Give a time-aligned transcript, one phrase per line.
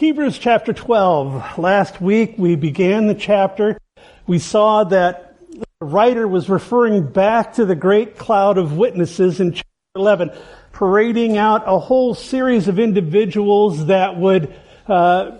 [0.00, 1.58] Hebrews chapter 12.
[1.58, 3.76] Last week we began the chapter.
[4.26, 9.52] We saw that the writer was referring back to the great cloud of witnesses in
[9.52, 10.30] chapter 11,
[10.72, 14.54] parading out a whole series of individuals that would,
[14.88, 15.32] uh,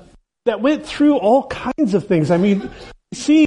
[0.44, 2.30] that went through all kinds of things.
[2.30, 2.68] I mean,
[3.14, 3.46] see,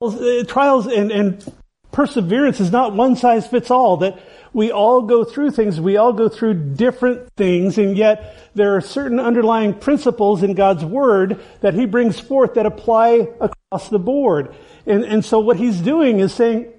[0.00, 1.52] trials, uh, trials and, and
[1.92, 4.18] perseverance is not one size fits all, that
[4.52, 8.80] we all go through things, we all go through different things, and yet there are
[8.80, 14.54] certain underlying principles in God's Word that He brings forth that apply across the board.
[14.86, 16.72] And, and so what He's doing is saying,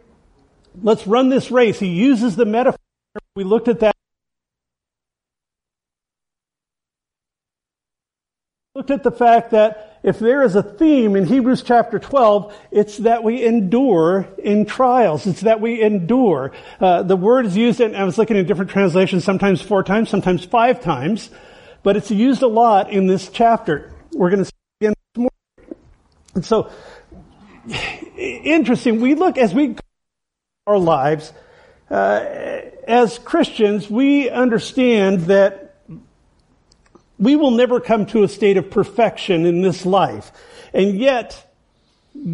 [0.82, 1.80] let's run this race.
[1.80, 2.80] He uses the metaphor.
[3.36, 3.96] We looked at that.
[8.76, 12.98] Looked at the fact that if there is a theme in Hebrews chapter 12, it's
[12.98, 15.28] that we endure in trials.
[15.28, 16.54] It's that we endure.
[16.80, 20.10] Uh, the word is used, and I was looking at different translations, sometimes four times,
[20.10, 21.30] sometimes five times,
[21.84, 23.94] but it's used a lot in this chapter.
[24.12, 25.84] We're going to see again this morning.
[26.34, 26.72] And so,
[28.18, 29.02] interesting.
[29.02, 29.76] We look as we
[30.66, 31.32] our lives
[31.92, 32.26] uh,
[32.88, 35.63] as Christians, we understand that
[37.20, 40.32] we will never come to a state of perfection in this life.
[40.74, 41.52] And yet,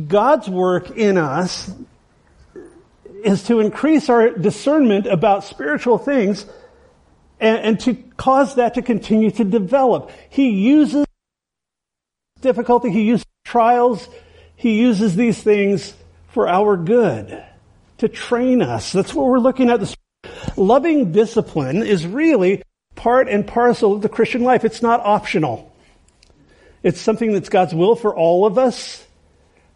[0.08, 1.72] God's work in us
[3.23, 6.45] is to increase our discernment about spiritual things
[7.39, 10.11] and, and, to cause that to continue to develop.
[10.30, 11.05] He uses
[12.41, 14.07] difficulty, he uses trials,
[14.55, 15.94] he uses these things
[16.30, 17.44] for our good,
[17.97, 18.91] to train us.
[18.91, 19.80] That's what we're looking at.
[19.80, 19.95] this.
[20.57, 22.61] Loving discipline is really
[23.00, 24.66] part and parcel of the Christian life.
[24.66, 25.73] It's not optional.
[26.83, 29.06] It's something that's God's will for all of us.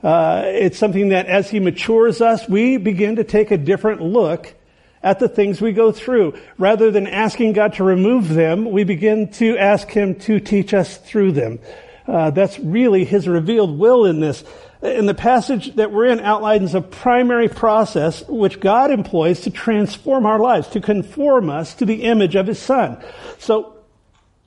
[0.03, 4.53] Uh, it's something that as He matures us, we begin to take a different look
[5.01, 6.37] at the things we go through.
[6.57, 10.97] Rather than asking God to remove them, we begin to ask Him to teach us
[10.97, 11.59] through them.
[12.05, 14.43] Uh, that's really His revealed will in this.
[14.83, 20.25] In the passage that we're in outlines a primary process which God employs to transform
[20.25, 23.01] our lives, to conform us to the image of His Son.
[23.39, 23.77] So,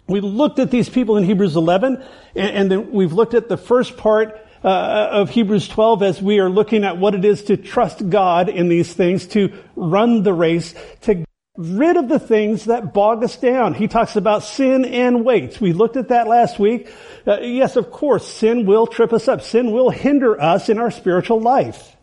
[0.06, 2.02] we looked at these people in Hebrews 11,
[2.36, 6.38] and, and then we've looked at the first part uh, of Hebrews 12 as we
[6.38, 10.32] are looking at what it is to trust God in these things, to run the
[10.32, 11.25] race, to
[11.56, 13.74] rid of the things that bog us down.
[13.74, 15.60] He talks about sin and weights.
[15.60, 16.92] We looked at that last week.
[17.26, 19.42] Uh, yes, of course, sin will trip us up.
[19.42, 21.96] Sin will hinder us in our spiritual life.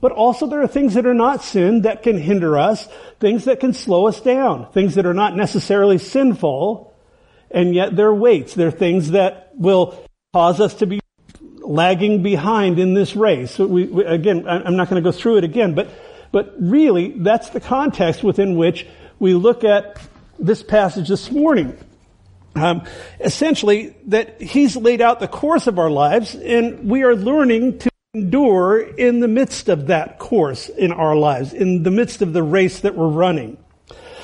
[0.00, 2.88] But also there are things that are not sin that can hinder us,
[3.18, 6.94] things that can slow us down, things that are not necessarily sinful,
[7.50, 8.54] and yet they're weights.
[8.54, 11.00] They're things that will cause us to be
[11.60, 13.58] lagging behind in this race.
[13.58, 15.88] We, we, again, I'm not going to go through it again, but
[16.32, 18.86] but really, that's the context within which
[19.18, 20.00] we look at
[20.38, 21.76] this passage this morning.
[22.54, 22.84] Um,
[23.20, 27.90] essentially, that he's laid out the course of our lives, and we are learning to
[28.14, 32.42] endure in the midst of that course in our lives, in the midst of the
[32.42, 33.56] race that we're running.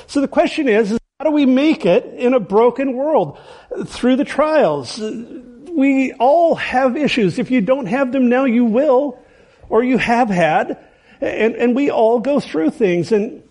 [0.06, 3.38] So the question is, is how do we make it in a broken world
[3.86, 4.98] through the trials?
[4.98, 7.38] We all have issues.
[7.38, 9.22] If you don't have them now, you will,
[9.68, 10.78] or you have had.
[11.24, 13.42] And, and we all go through things and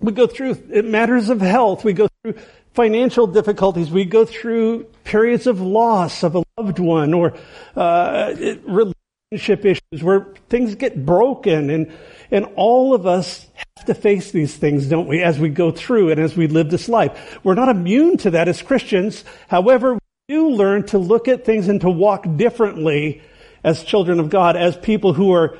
[0.00, 1.84] we go through matters of health.
[1.84, 2.34] We go through
[2.74, 3.90] financial difficulties.
[3.90, 7.34] We go through periods of loss of a loved one or
[7.76, 8.34] uh,
[8.64, 11.70] relationship issues where things get broken.
[11.70, 11.92] And,
[12.30, 13.46] and all of us
[13.76, 16.70] have to face these things, don't we, as we go through and as we live
[16.70, 17.38] this life.
[17.44, 19.24] We're not immune to that as Christians.
[19.48, 23.22] However, we do learn to look at things and to walk differently
[23.62, 25.56] as children of God, as people who are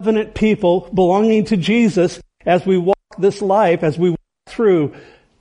[0.00, 4.18] covenant people belonging to Jesus, as we walk this life, as we walk
[4.48, 4.94] through,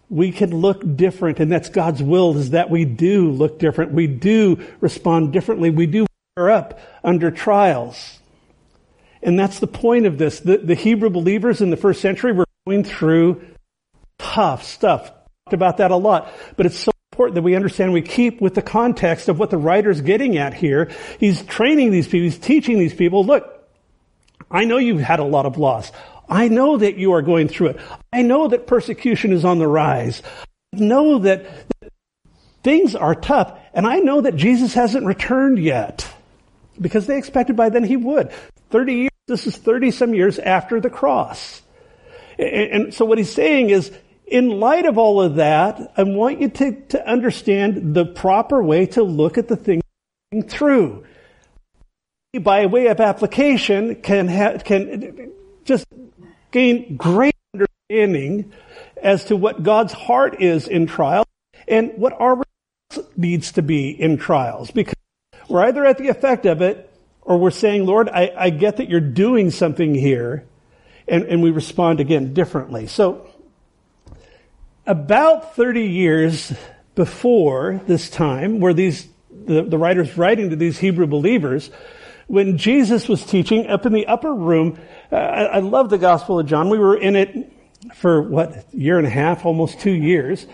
[0.10, 1.40] we can look different.
[1.40, 3.94] And that's God's will is that we do look different.
[3.94, 5.70] We do respond differently.
[5.70, 6.06] We do
[6.36, 8.20] wear up under trials.
[9.24, 10.42] And that's the point of this.
[10.42, 13.42] The, the Hebrew believers in the first century were going through
[14.18, 15.06] tough stuff.
[15.06, 16.34] Talked about that a lot.
[16.58, 19.58] But it's so important that we understand we keep with the context of what the
[19.58, 20.92] writer's getting at here.
[21.18, 22.26] He's training these people.
[22.26, 23.59] He's teaching these people, look,
[24.52, 25.92] I know you've had a lot of loss.
[26.28, 27.80] I know that you are going through it.
[28.14, 30.22] I know that persecution is on the rise.
[30.74, 31.46] I know that,
[32.64, 33.58] things are tough.
[33.74, 36.08] And I know that Jesus hasn't returned yet
[36.80, 38.32] because they expected by then he would.
[38.72, 41.62] 30 years, this is 30 some years after the cross.
[42.38, 43.92] And, so what he's saying is,
[44.26, 48.86] in light of all of that, I want you to, to understand the proper way
[48.88, 49.82] to look at the thing
[50.32, 51.06] going through
[52.38, 54.28] by way of application, can
[54.60, 55.32] can
[55.66, 55.86] just
[56.52, 58.52] gain great understanding
[59.02, 61.26] as to what God's heart is in trial
[61.68, 62.44] and what our
[63.18, 64.96] needs to be in trials because
[65.48, 66.92] we're either at the effect of it
[67.22, 70.46] or we're saying, Lord, I, I get that you're doing something here.
[71.08, 72.86] And, and we respond again differently.
[72.86, 73.28] So
[74.86, 76.54] about 30 years
[76.94, 81.72] before this time, where these, the, the writer's writing to these Hebrew believers,
[82.30, 84.80] when Jesus was teaching up in the upper room,
[85.12, 86.70] uh, I, I love the Gospel of John.
[86.70, 87.52] We were in it
[87.96, 90.46] for what, year and a half, almost two years.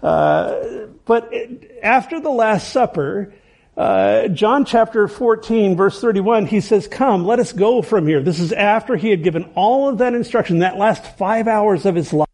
[0.00, 3.34] Uh, but it, after the Last Supper,
[3.76, 8.22] uh, John chapter 14 verse 31, he says, come, let us go from here.
[8.22, 11.96] This is after he had given all of that instruction, that last five hours of
[11.96, 12.28] his life.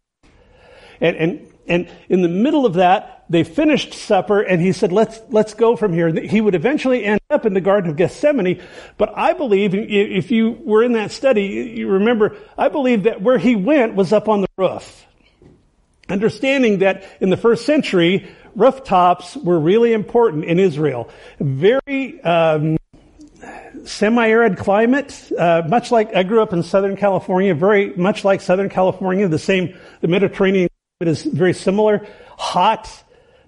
[0.99, 5.19] And, and, and in the middle of that, they finished supper and he said, let's,
[5.29, 6.11] let's go from here.
[6.21, 8.61] He would eventually end up in the Garden of Gethsemane.
[8.97, 13.37] But I believe if you were in that study, you remember, I believe that where
[13.37, 15.05] he went was up on the roof.
[16.09, 21.09] Understanding that in the first century, rooftops were really important in Israel.
[21.39, 22.77] Very um,
[23.85, 28.67] semi-arid climate, uh, much like I grew up in Southern California, very much like Southern
[28.67, 29.29] California.
[29.29, 30.67] The same, the Mediterranean
[30.99, 32.05] climate is very similar.
[32.37, 32.91] Hot,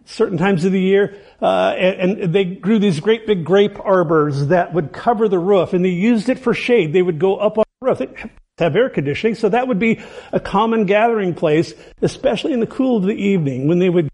[0.06, 4.48] certain times of the year, uh, and, and, they grew these great big grape arbors
[4.48, 6.94] that would cover the roof, and they used it for shade.
[6.94, 7.98] They would go up on the roof.
[8.00, 10.02] They have air conditioning, so that would be
[10.32, 14.10] a common gathering place, especially in the cool of the evening when they would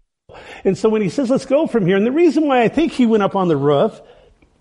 [0.64, 2.92] and so when he says, let's go from here, and the reason why I think
[2.92, 4.00] he went up on the roof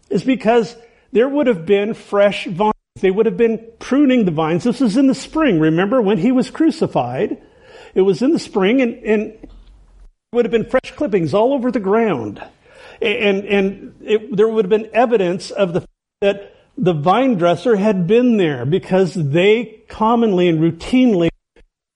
[0.09, 0.75] is because
[1.11, 2.73] there would have been fresh vines.
[2.99, 4.63] They would have been pruning the vines.
[4.63, 5.59] This was in the spring.
[5.59, 7.41] Remember when he was crucified?
[7.95, 9.49] It was in the spring and, and
[10.31, 12.39] would have been fresh clippings all over the ground.
[13.01, 15.85] And, and it, there would have been evidence of the
[16.21, 21.29] that the vine dresser had been there because they commonly and routinely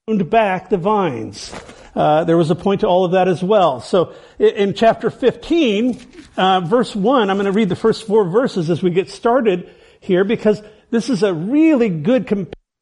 [0.08, 1.54] pruned back the vines.
[1.94, 3.82] Uh, there was a point to all of that as well.
[3.82, 6.00] So in chapter 15,
[6.38, 9.70] uh, verse 1, I'm going to read the first four verses as we get started
[10.00, 12.26] here because this is a really good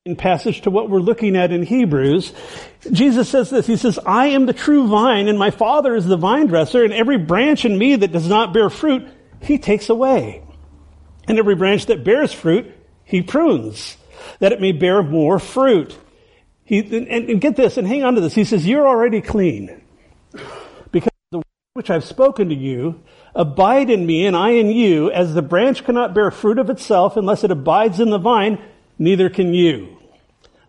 [0.04, 2.34] companion passage to what we're looking at in Hebrews.
[2.92, 6.18] Jesus says this, he says, I am the true vine and my father is the
[6.18, 9.08] vine dresser and every branch in me that does not bear fruit,
[9.44, 10.42] he takes away.
[11.28, 13.96] And every branch that bears fruit, he prunes,
[14.40, 15.96] that it may bear more fruit.
[16.64, 18.34] He, and, and get this, and hang on to this.
[18.34, 19.84] He says, You're already clean.
[20.92, 23.04] Because the word which I've spoken to you,
[23.36, 27.18] abide in me and I in you, as the branch cannot bear fruit of itself
[27.18, 28.58] unless it abides in the vine,
[29.02, 29.98] neither can you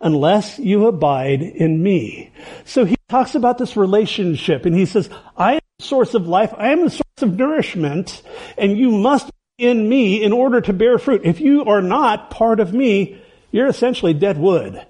[0.01, 2.33] unless you abide in me.
[2.65, 6.53] So he talks about this relationship and he says, I am the source of life.
[6.57, 8.23] I am the source of nourishment
[8.59, 9.27] and you must
[9.59, 11.21] be in me in order to bear fruit.
[11.25, 14.85] If you are not part of me, you're essentially dead wood.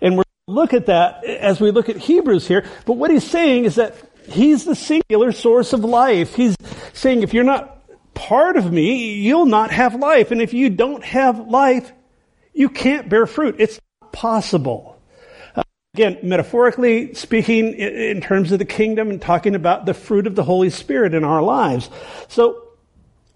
[0.00, 2.64] And we're look at that as we look at Hebrews here.
[2.86, 3.94] But what he's saying is that
[4.28, 6.34] he's the singular source of life.
[6.34, 6.56] He's
[6.92, 7.82] saying if you're not
[8.14, 10.30] part of me, you'll not have life.
[10.30, 11.92] And if you don't have life,
[12.52, 13.56] you can't bear fruit.
[13.58, 15.00] It's not possible.
[15.54, 15.62] Uh,
[15.94, 20.34] again, metaphorically speaking, in, in terms of the kingdom and talking about the fruit of
[20.34, 21.88] the Holy Spirit in our lives.
[22.28, 22.62] So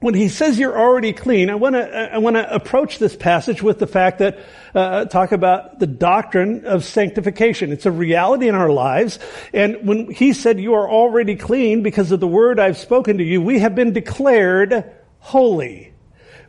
[0.00, 3.62] when he says you're already clean, I want to I want to approach this passage
[3.62, 4.38] with the fact that
[4.74, 7.72] uh, talk about the doctrine of sanctification.
[7.72, 9.18] It's a reality in our lives,
[9.54, 13.24] and when he said you are already clean because of the word I've spoken to
[13.24, 14.84] you, we have been declared
[15.18, 15.94] holy.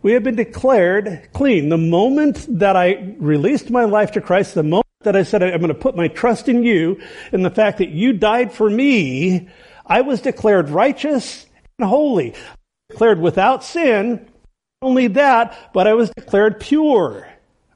[0.08, 1.68] We have been declared clean.
[1.68, 5.60] The moment that I released my life to Christ, the moment that I said I'm
[5.60, 7.02] going to put my trust in you,
[7.34, 9.50] and the fact that you died for me,
[9.86, 11.46] I was declared righteous
[11.78, 12.36] and holy
[12.90, 14.26] declared without sin.
[14.82, 17.28] Not only that, but I was declared pure.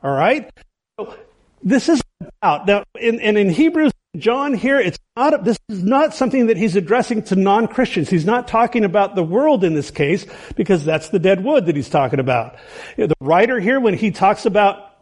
[0.02, 0.50] All right?
[0.98, 1.14] So
[1.62, 2.02] this is
[2.42, 6.76] about, now, and in Hebrews, John here, it's not, this is not something that he's
[6.76, 8.10] addressing to non-Christians.
[8.10, 10.26] He's not talking about the world in this case,
[10.56, 12.58] because that's the dead wood that he's talking about.
[12.98, 14.98] The writer here, when he talks about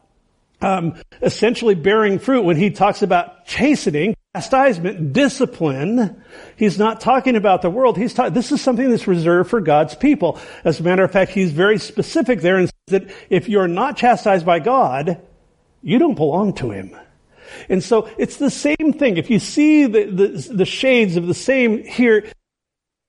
[0.62, 6.22] um, essentially bearing fruit, when he talks about chastening, chastisement, discipline,
[6.56, 7.98] he's not talking about the world.
[7.98, 10.40] He's talking, this is something that's reserved for God's people.
[10.64, 13.98] As a matter of fact, he's very specific there and says that if you're not
[13.98, 15.20] chastised by God,
[15.82, 16.96] you don't belong to him.
[17.70, 19.18] And so it's the same thing.
[19.18, 22.32] If you see the, the, the shades of the same here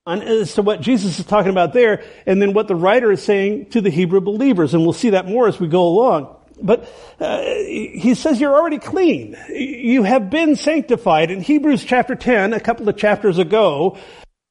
[0.07, 3.71] as to what Jesus is talking about there, and then what the writer is saying
[3.71, 6.37] to the Hebrew believers, and we'll see that more as we go along.
[6.63, 9.37] But uh, he says you're already clean.
[9.49, 11.31] You have been sanctified.
[11.31, 13.99] In Hebrews chapter 10, a couple of chapters ago,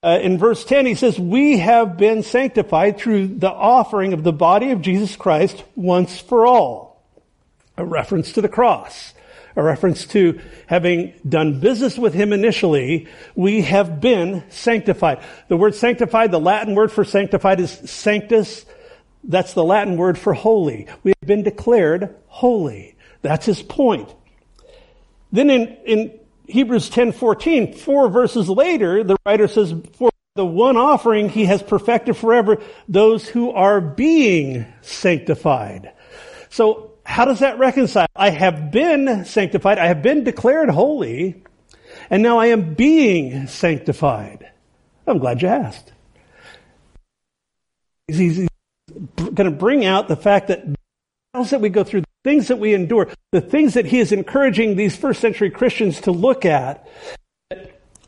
[0.01, 4.33] uh, in verse 10, he says, We have been sanctified through the offering of the
[4.33, 7.03] body of Jesus Christ once for all.
[7.77, 9.13] A reference to the cross.
[9.59, 15.21] A reference to having done business with him initially, we have been sanctified.
[15.49, 18.65] The word sanctified, the Latin word for sanctified is sanctus.
[19.23, 20.87] That's the Latin word for holy.
[21.03, 22.95] We have been declared holy.
[23.21, 24.09] That's his point.
[25.31, 31.29] Then in, in Hebrews 10:14, four verses later, the writer says, "For the one offering
[31.29, 35.91] he has perfected forever those who are being sanctified."
[36.49, 38.05] So, how does that reconcile?
[38.15, 41.43] I have been sanctified, I have been declared holy,
[42.11, 44.47] and now I am being sanctified.
[45.07, 45.91] I'm glad you asked.
[48.07, 48.47] He's
[49.15, 50.63] going to bring out the fact that
[51.33, 54.11] trials that we go through, the things that we endure, the things that he is
[54.11, 56.87] encouraging these first century Christians to look at,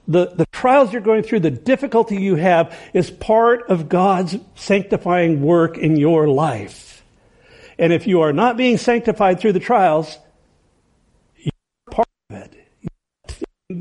[0.07, 5.41] the, the trials you're going through, the difficulty you have is part of God's sanctifying
[5.41, 6.90] work in your life.
[7.81, 10.19] And if you are not being sanctified through the trials,
[11.35, 11.51] you're
[11.89, 12.55] part of it.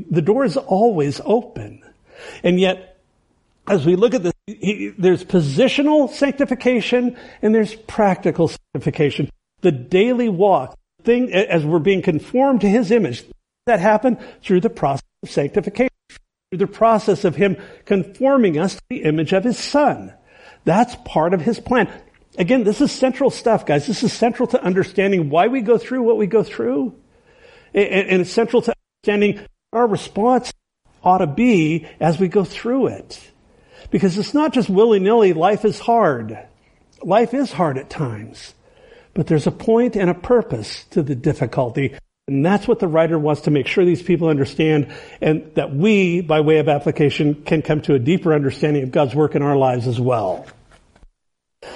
[0.09, 1.83] The door is always open.
[2.43, 2.99] And yet,
[3.67, 4.33] as we look at this,
[4.97, 9.29] there's positional sanctification and there's practical sanctification
[9.61, 13.23] the daily walk, thing as we're being conformed to his image.
[13.67, 15.93] That happened through the process of sanctification,
[16.49, 20.11] through the process of him conforming us to the image of his son.
[20.65, 21.91] That's part of his plan.
[22.37, 23.87] Again, this is central stuff, guys.
[23.87, 26.95] This is central to understanding why we go through what we go through.
[27.73, 28.73] And it's central to
[29.03, 30.51] understanding our response
[31.03, 33.19] ought to be as we go through it.
[33.89, 36.37] Because it's not just willy-nilly, life is hard.
[37.03, 38.53] Life is hard at times.
[39.13, 41.95] But there's a point and a purpose to the difficulty.
[42.27, 46.21] And that's what the writer wants to make sure these people understand and that we,
[46.21, 49.57] by way of application, can come to a deeper understanding of God's work in our
[49.57, 50.45] lives as well.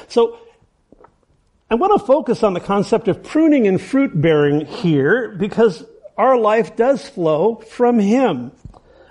[0.08, 0.40] So,
[1.68, 5.84] I want to focus on the concept of pruning and fruit bearing here because
[6.16, 8.52] our life does flow from Him.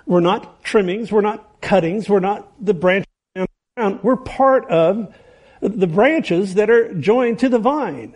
[0.05, 3.99] We're not trimmings, we're not cuttings, we're not the branches around.
[4.03, 5.13] We're part of
[5.59, 8.15] the branches that are joined to the vine.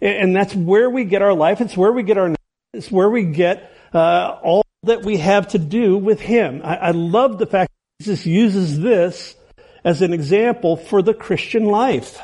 [0.00, 1.60] And that's where we get our life.
[1.60, 2.34] It's where we get our,
[2.72, 6.60] it's where we get uh, all that we have to do with Him.
[6.64, 9.36] I, I love the fact that Jesus uses this
[9.84, 12.20] as an example for the Christian life.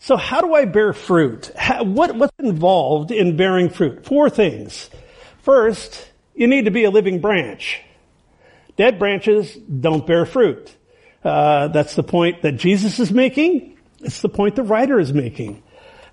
[0.00, 1.50] So how do I bear fruit?
[1.56, 4.04] How, what, what's involved in bearing fruit?
[4.04, 4.90] Four things.
[5.42, 7.80] First, you need to be a living branch.
[8.76, 10.74] Dead branches don't bear fruit.
[11.24, 13.76] Uh, that's the point that Jesus is making.
[14.00, 15.62] It's the point the writer is making.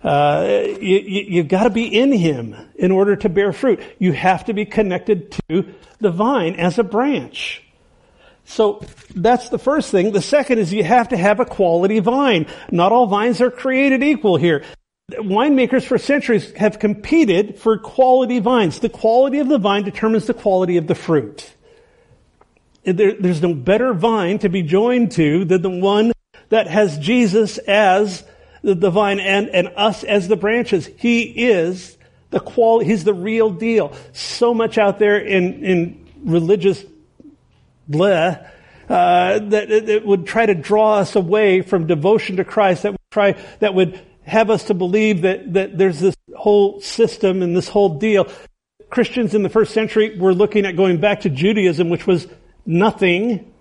[0.04, 3.80] Uh, you, you, have got to be in Him in order to bear fruit.
[3.98, 7.65] You have to be connected to the vine as a branch.
[8.46, 8.86] So
[9.16, 10.12] that's the first thing.
[10.12, 12.48] The second is you have to have a quality vine.
[12.72, 14.64] Not all vines are created equal here.
[15.12, 18.80] Winemakers for centuries have competed for quality vines.
[18.80, 21.52] The quality of the vine determines the quality of the fruit.
[22.84, 26.12] There, there's no better vine to be joined to than the one
[26.50, 28.24] that has Jesus as
[28.62, 30.90] the, vine and, and us as the branches.
[30.98, 31.98] He is
[32.30, 33.96] the quality, he's the real deal.
[34.14, 36.84] So much out there in, in religious
[37.90, 38.50] bleh,
[38.90, 43.12] uh, that it would try to draw us away from devotion to Christ, that would
[43.12, 47.68] try, that would have us to believe that, that there's this whole system and this
[47.68, 48.28] whole deal.
[48.90, 52.28] Christians in the first century were looking at going back to Judaism, which was
[52.66, 53.52] nothing.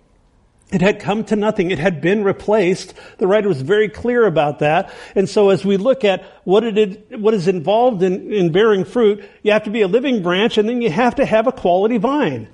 [0.71, 1.71] It had come to nothing.
[1.71, 2.95] It had been replaced.
[3.17, 4.91] The writer was very clear about that.
[5.15, 9.23] And so as we look at what it, what is involved in, in bearing fruit,
[9.43, 11.97] you have to be a living branch and then you have to have a quality
[11.97, 12.47] vine.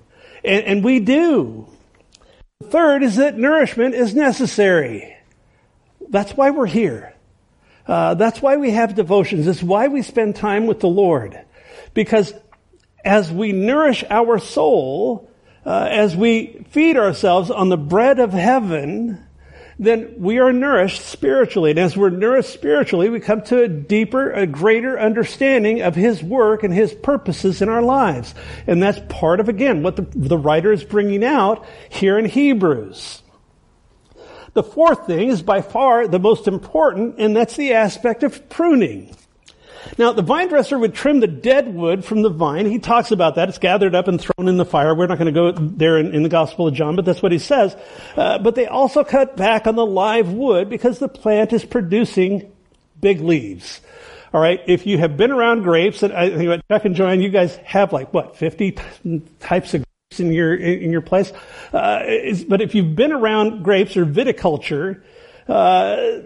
[0.44, 1.68] And, and we do.
[2.60, 5.16] The third is that nourishment is necessary.
[6.10, 7.14] That's why we're here.
[7.88, 9.48] Uh, that's why we have devotions.
[9.48, 11.40] It's why we spend time with the Lord.
[11.94, 12.34] Because
[13.04, 15.30] as we nourish our soul,
[15.66, 19.26] uh, as we feed ourselves on the bread of heaven,
[19.82, 21.72] then we are nourished spiritually.
[21.72, 26.22] And as we're nourished spiritually, we come to a deeper, a greater understanding of His
[26.22, 28.36] work and His purposes in our lives.
[28.68, 33.24] And that's part of, again, what the, the writer is bringing out here in Hebrews.
[34.54, 39.16] The fourth thing is by far the most important, and that's the aspect of pruning.
[39.98, 42.66] Now, the vine dresser would trim the dead wood from the vine.
[42.66, 43.50] He talks about that.
[43.50, 44.96] It's gathered up and thrown in the fire.
[44.96, 47.32] We're not going to go there in, in, the Gospel of John, but that's what
[47.32, 47.76] he says.
[48.16, 52.52] Uh, but they also cut back on the live wood because the plant is producing
[53.00, 53.82] big leaves.
[54.34, 54.62] All right.
[54.68, 57.56] If you have been around grapes, and I think about Chuck and Joanne, you guys
[57.58, 58.78] have like what, 50
[59.40, 61.34] types of grapes in your, in your place?
[61.74, 62.04] Uh,
[62.48, 65.02] but if you've been around grapes or viticulture,
[65.50, 66.22] uh,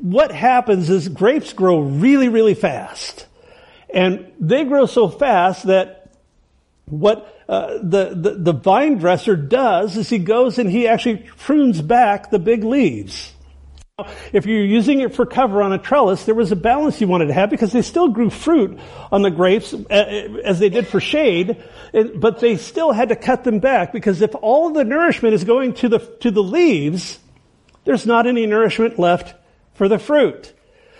[0.00, 3.26] what happens is grapes grow really, really fast.
[3.92, 6.12] and they grow so fast that
[6.86, 11.80] what uh, the, the, the vine dresser does is he goes and he actually prunes
[11.80, 13.32] back the big leaves.
[14.30, 17.28] If you're using it for cover on a trellis, there was a balance you wanted
[17.28, 18.78] to have because they still grew fruit
[19.10, 19.94] on the grapes uh,
[20.44, 21.64] as they did for shade,
[22.14, 25.72] but they still had to cut them back because if all the nourishment is going
[25.74, 27.18] to the, to the leaves,
[27.84, 29.34] there's not any nourishment left
[29.76, 30.52] for the fruit.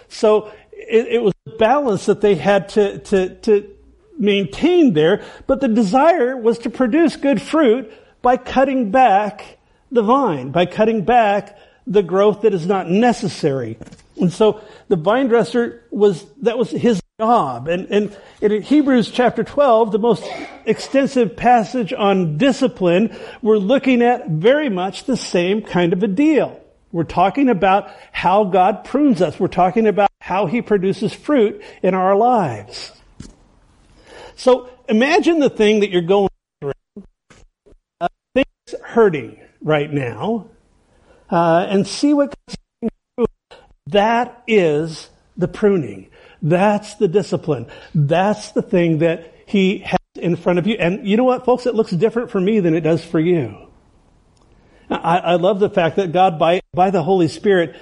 [0.08, 3.76] So it, it was a balance that they had to, to, to
[4.18, 7.92] maintain there, but the desire was to produce good fruit
[8.22, 9.58] by cutting back
[9.90, 13.78] the vine, by cutting back the growth that is not necessary.
[14.20, 17.68] And so the vine dresser was, that was his job.
[17.68, 20.24] And, and in Hebrews chapter 12, the most
[20.64, 26.60] extensive passage on discipline, we're looking at very much the same kind of a deal.
[26.92, 29.38] We're talking about how God prunes us.
[29.38, 32.92] We're talking about how he produces fruit in our lives.
[34.36, 36.28] So imagine the thing that you're going
[36.60, 36.72] through.
[38.00, 40.48] Uh, things hurting right now
[41.30, 42.56] uh, and see what comes
[43.16, 43.26] through.
[43.86, 46.10] that is the pruning.
[46.42, 47.66] That's the discipline.
[47.94, 50.76] That's the thing that he has in front of you.
[50.78, 51.66] And you know what, folks?
[51.66, 53.68] It looks different for me than it does for you.
[54.90, 57.76] I, I love the fact that God, by, by the Holy Spirit,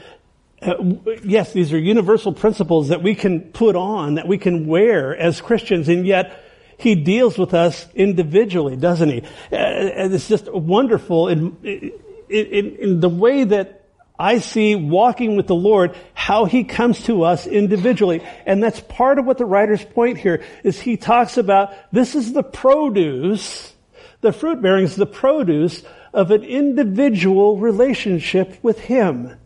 [0.62, 0.74] uh,
[1.22, 5.40] yes, these are universal principles that we can put on, that we can wear as
[5.40, 6.42] Christians, and yet
[6.78, 9.22] He deals with us individually, doesn't He?
[9.52, 13.84] Uh, and it's just wonderful in, in, in the way that
[14.18, 18.22] I see walking with the Lord, how He comes to us individually.
[18.46, 22.32] And that's part of what the writer's point here is he talks about this is
[22.32, 23.74] the produce,
[24.20, 25.82] the fruit bearing is the produce
[26.14, 29.36] of an individual relationship with Him.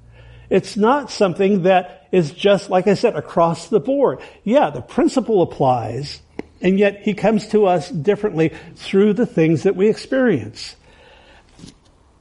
[0.51, 4.21] It's not something that is just, like I said, across the board.
[4.45, 6.23] Yeah, the principle applies,
[6.61, 10.77] and yet He comes to us differently through the things that we experience.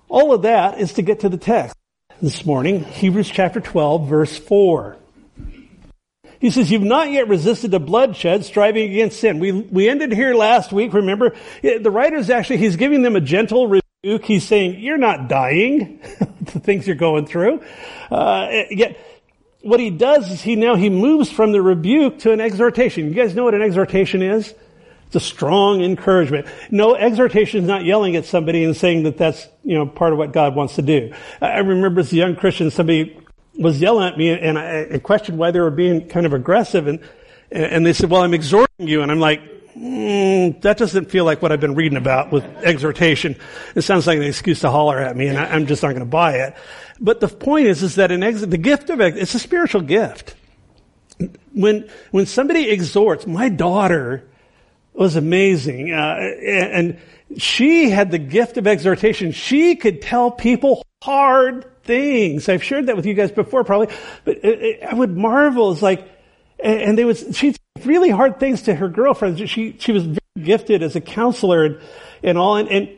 [0.09, 1.75] All of that is to get to the text
[2.21, 4.97] this morning, Hebrews chapter 12, verse 4.
[6.39, 9.39] He says, You've not yet resisted the bloodshed, striving against sin.
[9.39, 11.35] We, we ended here last week, remember?
[11.61, 13.67] The writer's actually, he's giving them a gentle
[14.03, 15.99] He's saying, You're not dying,
[16.41, 17.63] the things you're going through.
[18.11, 18.97] Uh, yet,
[19.61, 23.07] what he does is he now, he moves from the rebuke to an exhortation.
[23.07, 24.53] You guys know what an exhortation is?
[25.07, 26.47] It's a strong encouragement.
[26.69, 30.19] No, exhortation is not yelling at somebody and saying that that's, you know, part of
[30.19, 31.13] what God wants to do.
[31.41, 33.17] I remember as a young Christian, somebody
[33.57, 36.99] was yelling at me and I, questioned why they were being kind of aggressive and,
[37.51, 39.01] and they said, well, I'm exhorting you.
[39.01, 39.41] And I'm like,
[39.77, 43.35] mm, that doesn't feel like what I've been reading about with exhortation.
[43.75, 45.99] It sounds like an excuse to holler at me and I, am just not going
[45.99, 46.55] to buy it.
[46.99, 50.35] But the point is, is that an ex- the gift of, it's a spiritual gift.
[51.53, 54.27] When, when somebody exhorts, my daughter,
[54.97, 55.91] was amazing.
[55.93, 56.99] Uh, and
[57.37, 59.31] she had the gift of exhortation.
[59.31, 62.49] She could tell people hard things.
[62.49, 65.71] I've shared that with you guys before, probably, but I would marvel.
[65.71, 66.07] It's like,
[66.59, 69.49] and they would, she'd really hard things to her girlfriends.
[69.49, 71.81] She, she was very gifted as a counselor and,
[72.23, 72.89] and all, and, and,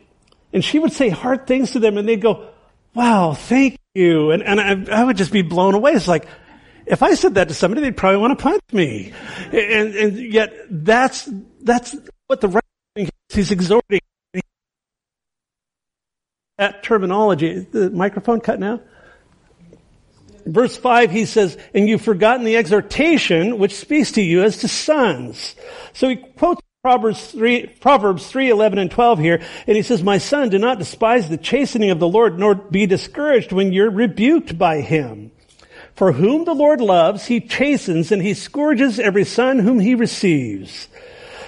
[0.53, 2.49] and she would say hard things to them and they'd go,
[2.93, 4.31] wow, thank you.
[4.31, 5.91] And, and I, I would just be blown away.
[5.91, 6.27] It's like,
[6.85, 9.13] if I said that to somebody, they'd probably want to punch me.
[9.51, 11.29] And, and yet that's,
[11.61, 11.95] that's
[12.27, 13.99] what the writing he's exhorting.
[16.57, 17.59] That terminology.
[17.59, 18.81] The microphone cut now?
[20.49, 24.67] Verse 5, he says, and you've forgotten the exhortation which speaks to you as to
[24.67, 25.55] sons.
[25.93, 30.17] So he quotes Proverbs 3, Proverbs 3, 11 and 12 here, and he says, My
[30.17, 34.57] son, do not despise the chastening of the Lord, nor be discouraged when you're rebuked
[34.57, 35.31] by him.
[35.93, 40.87] For whom the Lord loves, he chastens and he scourges every son whom he receives.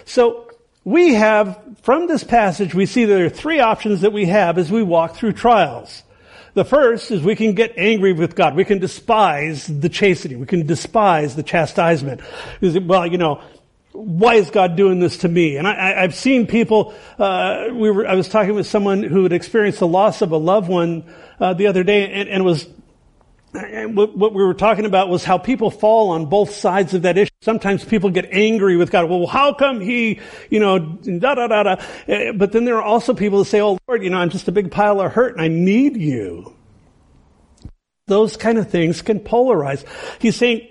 [0.06, 0.52] So
[0.84, 4.70] we have, from this passage, we see there are three options that we have as
[4.70, 6.04] we walk through trials.
[6.54, 8.56] The first is we can get angry with God.
[8.56, 10.40] We can despise the chastening.
[10.40, 12.22] We can despise the chastisement.
[12.62, 13.42] Well, you know,
[13.94, 15.58] why is God doing this to me?
[15.58, 16.94] And I, have seen people.
[17.20, 18.08] Uh, we were.
[18.08, 21.04] I was talking with someone who had experienced the loss of a loved one
[21.40, 22.68] uh, the other day, and, and was
[23.54, 27.32] what we were talking about was how people fall on both sides of that issue.
[27.42, 29.10] Sometimes people get angry with God.
[29.10, 31.76] Well, how come he, you know, da da da da.
[32.08, 34.48] Eh, but then there are also people who say, "Oh Lord, you know, I'm just
[34.48, 36.56] a big pile of hurt and I need you."
[38.08, 39.86] Those kind of things can polarize.
[40.20, 40.68] He's saying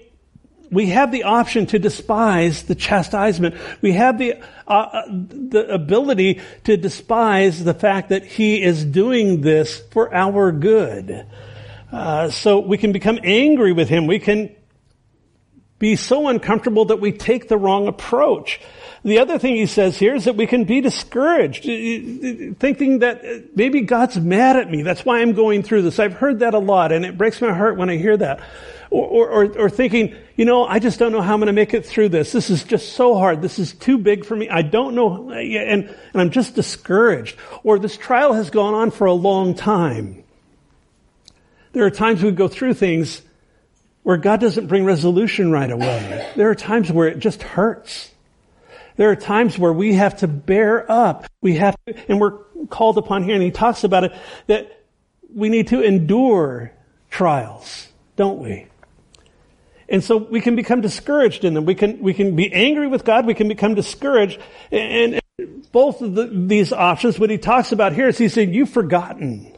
[0.70, 3.56] we have the option to despise the chastisement.
[3.82, 9.42] We have the uh, uh the ability to despise the fact that he is doing
[9.42, 11.26] this for our good.
[11.92, 14.06] Uh, so we can become angry with him.
[14.06, 14.54] We can
[15.80, 18.60] be so uncomfortable that we take the wrong approach.
[19.02, 23.80] The other thing he says here is that we can be discouraged, thinking that maybe
[23.80, 24.82] God's mad at me.
[24.82, 25.98] That's why I'm going through this.
[25.98, 28.40] I've heard that a lot, and it breaks my heart when I hear that.
[28.90, 31.72] Or, or, or thinking, you know, I just don't know how I'm going to make
[31.72, 32.32] it through this.
[32.32, 33.40] This is just so hard.
[33.40, 34.50] This is too big for me.
[34.50, 37.38] I don't know, and, and I'm just discouraged.
[37.62, 40.19] Or this trial has gone on for a long time.
[41.72, 43.22] There are times we go through things
[44.02, 46.32] where God doesn't bring resolution right away.
[46.36, 48.10] There are times where it just hurts.
[48.96, 51.26] There are times where we have to bear up.
[51.40, 54.12] We have to, and we're called upon here, and he talks about it,
[54.46, 54.84] that
[55.34, 56.72] we need to endure
[57.10, 58.66] trials, don't we?
[59.88, 61.64] And so we can become discouraged in them.
[61.64, 63.26] We can, we can be angry with God.
[63.26, 64.40] We can become discouraged.
[64.70, 68.54] And, and both of the, these options, what he talks about here is he's saying,
[68.54, 69.52] you've forgotten.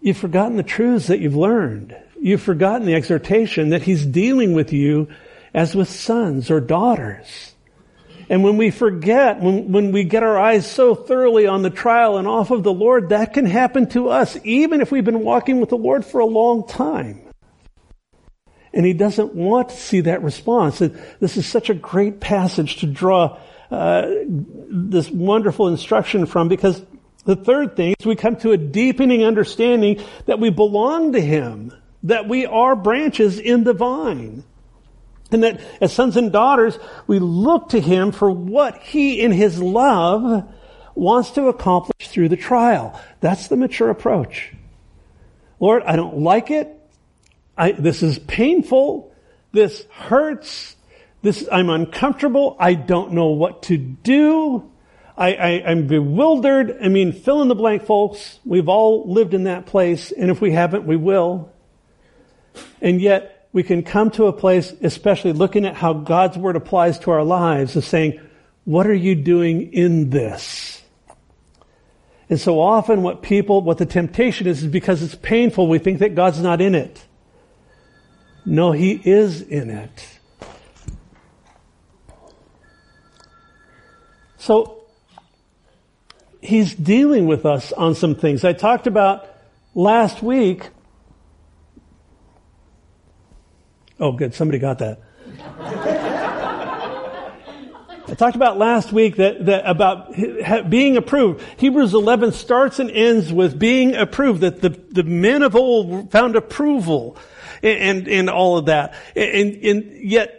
[0.00, 1.96] You've forgotten the truths that you've learned.
[2.20, 5.08] You've forgotten the exhortation that he's dealing with you
[5.54, 7.54] as with sons or daughters.
[8.28, 12.18] And when we forget, when, when we get our eyes so thoroughly on the trial
[12.18, 15.60] and off of the Lord, that can happen to us, even if we've been walking
[15.60, 17.22] with the Lord for a long time.
[18.74, 20.82] And he doesn't want to see that response.
[20.82, 23.38] And this is such a great passage to draw
[23.70, 24.06] uh,
[24.68, 26.82] this wonderful instruction from because
[27.28, 31.74] the third thing is we come to a deepening understanding that we belong to him,
[32.04, 34.44] that we are branches in the vine.
[35.30, 39.60] And that as sons and daughters, we look to Him for what He in His
[39.60, 40.48] love
[40.94, 42.98] wants to accomplish through the trial.
[43.20, 44.54] That's the mature approach.
[45.60, 46.74] Lord, I don't like it.
[47.58, 49.12] I, this is painful.
[49.52, 50.76] This hurts.
[51.20, 52.56] This, I'm uncomfortable.
[52.58, 54.70] I don't know what to do.
[55.18, 56.78] I, I, I'm bewildered.
[56.80, 58.38] I mean, fill in the blank, folks.
[58.44, 61.52] We've all lived in that place, and if we haven't, we will.
[62.80, 67.00] And yet, we can come to a place, especially looking at how God's word applies
[67.00, 68.20] to our lives, of saying,
[68.64, 70.82] what are you doing in this?
[72.30, 75.98] And so often what people, what the temptation is, is because it's painful, we think
[75.98, 77.04] that God's not in it.
[78.44, 80.18] No, He is in it.
[84.36, 84.77] So,
[86.48, 88.44] He's dealing with us on some things.
[88.44, 89.28] I talked about
[89.74, 90.70] last week
[94.00, 94.32] Oh, good.
[94.34, 95.00] Somebody got that.
[98.06, 100.14] I talked about last week that, that about
[100.70, 101.44] being approved.
[101.58, 106.36] Hebrews 11 starts and ends with being approved, that the, the men of old found
[106.36, 107.16] approval
[107.62, 108.94] and, and, and all of that.
[109.16, 110.37] And, and yet,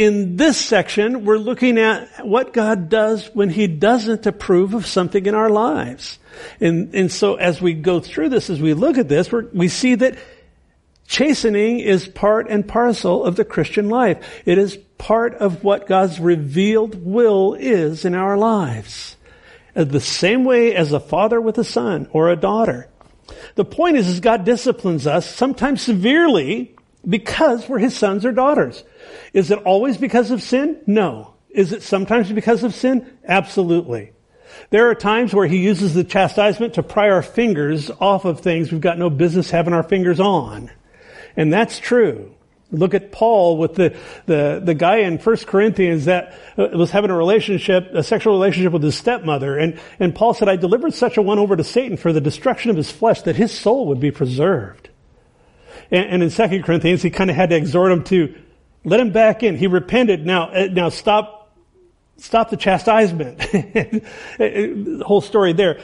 [0.00, 5.26] in this section, we're looking at what God does when He doesn't approve of something
[5.26, 6.18] in our lives.
[6.58, 9.96] And, and so as we go through this, as we look at this, we see
[9.96, 10.16] that
[11.06, 14.42] Chastening is part and parcel of the Christian life.
[14.46, 19.18] It is part of what God's revealed will is in our lives.
[19.76, 22.88] Uh, the same way as a father with a son or a daughter.
[23.56, 26.74] The point is, is God disciplines us, sometimes severely,
[27.06, 28.82] because we're his sons or daughters.
[29.32, 30.80] Is it always because of sin?
[30.86, 31.34] No.
[31.50, 33.18] Is it sometimes because of sin?
[33.24, 34.12] Absolutely.
[34.70, 38.70] There are times where he uses the chastisement to pry our fingers off of things
[38.70, 40.70] we've got no business having our fingers on.
[41.36, 42.34] And that's true.
[42.72, 43.96] Look at Paul with the,
[44.26, 48.72] the, the guy in 1 Corinthians that uh, was having a relationship, a sexual relationship
[48.72, 49.58] with his stepmother.
[49.58, 52.70] And, and Paul said, I delivered such a one over to Satan for the destruction
[52.70, 54.88] of his flesh that his soul would be preserved.
[55.90, 58.36] And, and in 2 Corinthians, he kind of had to exhort him to
[58.84, 59.56] let him back in.
[59.56, 60.24] He repented.
[60.24, 61.54] Now, uh, now stop,
[62.16, 63.38] stop the chastisement.
[63.38, 65.80] the whole story there.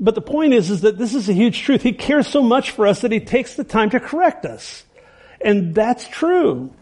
[0.00, 1.82] But the point is, is that this is a huge truth.
[1.82, 4.84] He cares so much for us that he takes the time to correct us.
[5.40, 6.72] And that's true.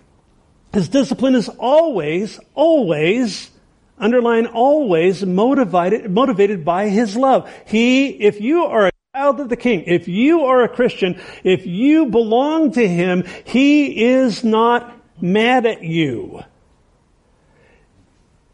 [0.72, 3.50] His discipline is always, always,
[3.98, 7.50] underline always motivated, motivated by his love.
[7.66, 11.66] He, if you are a child of the king, if you are a Christian, if
[11.66, 16.42] you belong to him, he is not mad at you.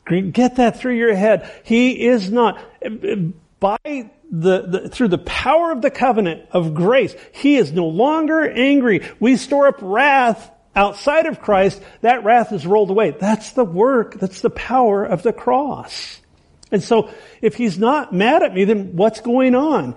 [0.07, 1.51] Get that through your head.
[1.64, 2.59] He is not,
[3.61, 8.48] by the, the, through the power of the covenant of grace, He is no longer
[8.48, 9.09] angry.
[9.20, 11.81] We store up wrath outside of Christ.
[12.01, 13.11] That wrath is rolled away.
[13.11, 16.20] That's the work, that's the power of the cross.
[16.72, 19.94] And so, if He's not mad at me, then what's going on?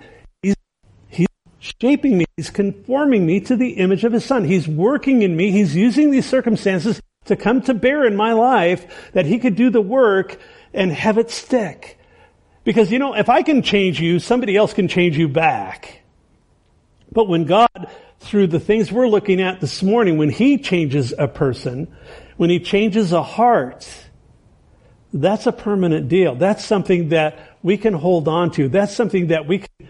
[1.80, 2.26] Shaping me.
[2.36, 4.44] He's conforming me to the image of His Son.
[4.44, 5.50] He's working in me.
[5.50, 9.70] He's using these circumstances to come to bear in my life that He could do
[9.70, 10.38] the work
[10.72, 11.98] and have it stick.
[12.62, 16.02] Because, you know, if I can change you, somebody else can change you back.
[17.10, 21.26] But when God, through the things we're looking at this morning, when He changes a
[21.26, 21.88] person,
[22.36, 23.88] when He changes a heart,
[25.12, 26.34] that's a permanent deal.
[26.34, 28.68] That's something that we can hold on to.
[28.68, 29.88] That's something that we can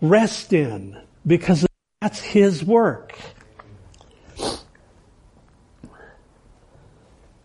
[0.00, 1.66] rest in because
[2.00, 3.18] that's His work.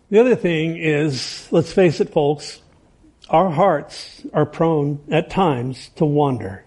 [0.10, 2.62] The other thing is, let's face it, folks,
[3.30, 6.66] our hearts are prone at times to wander.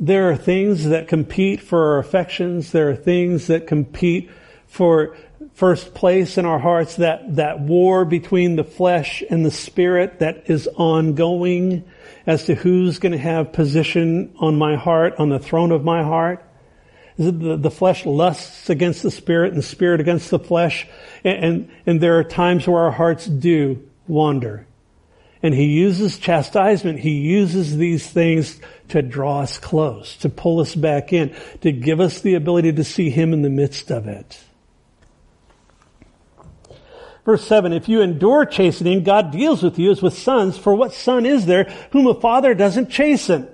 [0.00, 2.72] There are things that compete for our affections.
[2.72, 4.30] There are things that compete
[4.66, 5.16] for
[5.52, 6.96] first place in our hearts.
[6.96, 11.84] That, that war between the flesh and the spirit that is ongoing
[12.26, 16.02] as to who's going to have position on my heart, on the throne of my
[16.02, 16.44] heart.
[17.18, 20.86] The, the flesh lusts against the spirit and the spirit against the flesh.
[21.24, 24.66] And, and, and there are times where our hearts do wander.
[25.42, 27.00] And he uses chastisement.
[27.00, 32.00] He uses these things to draw us close, to pull us back in, to give
[32.00, 34.38] us the ability to see him in the midst of it.
[37.24, 40.92] Verse 7, if you endure chastening, God deals with you as with sons, for what
[40.92, 43.48] son is there whom a father doesn't chasten?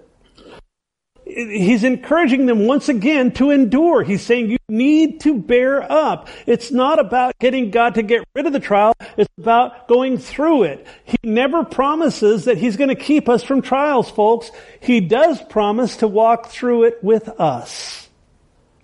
[1.28, 4.02] he's encouraging them once again to endure.
[4.02, 6.28] He's saying you need to bear up.
[6.46, 8.94] It's not about getting God to get rid of the trial.
[9.16, 10.87] It's about going through it.
[11.04, 14.50] He never promises that he's going to keep us from trials, folks.
[14.81, 18.09] He does promise to walk through it with us.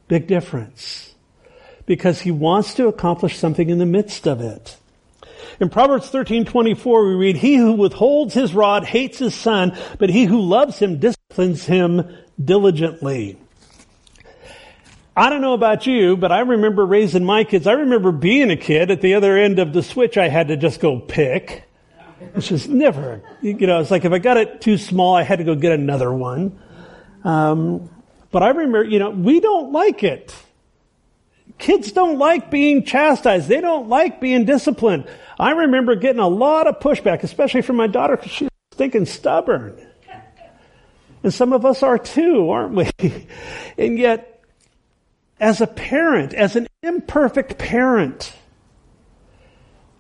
[0.09, 1.14] Big difference.
[1.87, 4.77] Because he wants to accomplish something in the midst of it.
[5.61, 10.25] In Proverbs 13:24 we read, "He who withholds his rod hates his son, but he
[10.25, 12.07] who loves him disciplines him
[12.43, 13.37] diligently.
[15.17, 17.67] I don't know about you, but I remember raising my kids.
[17.67, 20.57] I remember being a kid at the other end of the switch I had to
[20.57, 21.65] just go pick.
[22.33, 25.39] Which is never, you know, it's like if I got it too small, I had
[25.39, 26.59] to go get another one.
[27.23, 27.91] Um,
[28.31, 30.35] but I remember, you know, we don't like it.
[31.59, 33.49] Kids don't like being chastised.
[33.49, 35.07] They don't like being disciplined.
[35.39, 39.77] I remember getting a lot of pushback, especially from my daughter because she's thinking stubborn.
[41.23, 42.91] And some of us are too, aren't we?
[43.79, 44.43] and yet,
[45.41, 48.35] as a parent, as an imperfect parent,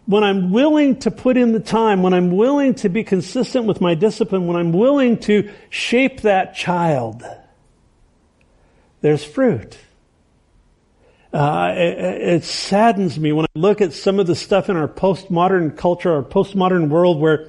[0.06, 3.80] when I'm willing to put in the time, when I'm willing to be consistent with
[3.80, 7.24] my discipline, when I'm willing to shape that child,
[9.00, 9.78] there's fruit.
[11.34, 14.86] Uh, it, it, saddens me when I look at some of the stuff in our
[14.86, 17.48] postmodern culture, our postmodern world where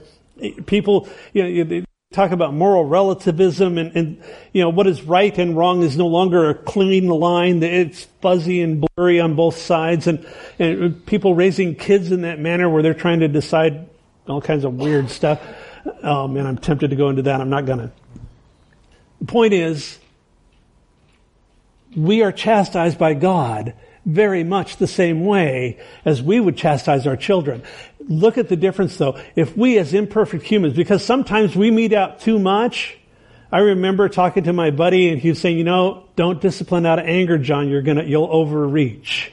[0.66, 5.38] people, you know, they talk about moral relativism and, and, you know, what is right
[5.38, 7.62] and wrong is no longer a clean line.
[7.62, 10.26] It's fuzzy and blurry on both sides and,
[10.58, 13.88] and people raising kids in that manner where they're trying to decide
[14.28, 15.40] all kinds of weird stuff.
[16.02, 17.40] Oh man, I'm tempted to go into that.
[17.40, 17.92] I'm not gonna.
[19.20, 20.00] The point is,
[21.96, 23.74] we are chastised by God
[24.06, 27.64] very much the same way as we would chastise our children.
[28.00, 29.20] Look at the difference though.
[29.36, 32.98] If we as imperfect humans, because sometimes we mete out too much,
[33.52, 37.00] I remember talking to my buddy and he was saying, you know, don't discipline out
[37.00, 37.70] of anger, John.
[37.70, 39.32] You're gonna, you'll overreach.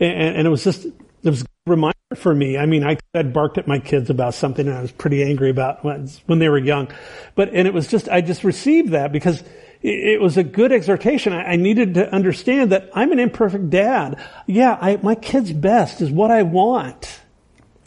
[0.00, 2.58] And, and it was just, it was a reminder for me.
[2.58, 5.50] I mean, I had barked at my kids about something and I was pretty angry
[5.50, 6.88] about when, when they were young.
[7.36, 9.44] But, and it was just, I just received that because
[9.82, 11.32] it was a good exhortation.
[11.32, 14.22] I needed to understand that I'm an imperfect dad.
[14.46, 17.20] Yeah, I, my kid's best is what I want.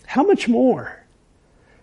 [0.07, 0.99] How much more?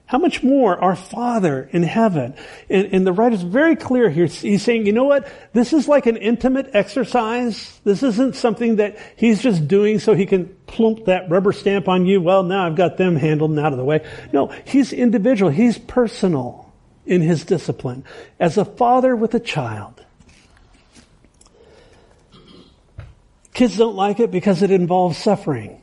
[0.06, 2.34] How much more our Father in heaven?
[2.68, 4.26] And, and the writer's very clear here.
[4.26, 5.28] He's saying, you know what?
[5.52, 7.78] This is like an intimate exercise.
[7.84, 12.06] This isn't something that he's just doing so he can plump that rubber stamp on
[12.06, 12.20] you.
[12.20, 14.04] Well, now I've got them handled and out of the way.
[14.32, 15.52] No, he's individual.
[15.52, 16.69] He's personal
[17.10, 18.04] in his discipline
[18.38, 20.02] as a father with a child.
[23.52, 25.82] Kids don't like it because it involves suffering.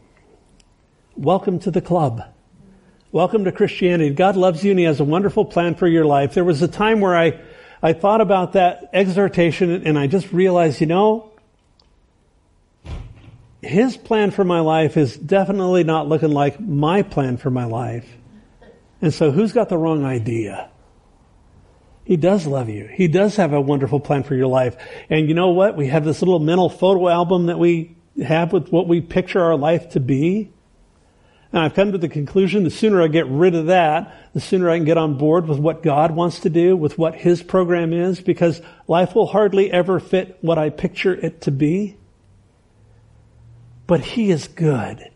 [1.18, 2.24] Welcome to the club.
[3.12, 4.10] Welcome to Christianity.
[4.12, 6.34] God loves you and He has a wonderful plan for your life.
[6.34, 7.40] There was a time where I,
[7.84, 11.34] I thought about that exhortation and I just realized, you know,
[13.62, 18.08] His plan for my life is definitely not looking like my plan for my life.
[19.02, 20.70] And so who's got the wrong idea?
[22.08, 22.88] He does love you.
[22.88, 24.78] He does have a wonderful plan for your life.
[25.10, 25.76] And you know what?
[25.76, 29.58] We have this little mental photo album that we have with what we picture our
[29.58, 30.50] life to be.
[31.52, 34.70] And I've come to the conclusion the sooner I get rid of that, the sooner
[34.70, 37.92] I can get on board with what God wants to do, with what His program
[37.92, 41.98] is, because life will hardly ever fit what I picture it to be.
[43.86, 45.10] But He is good.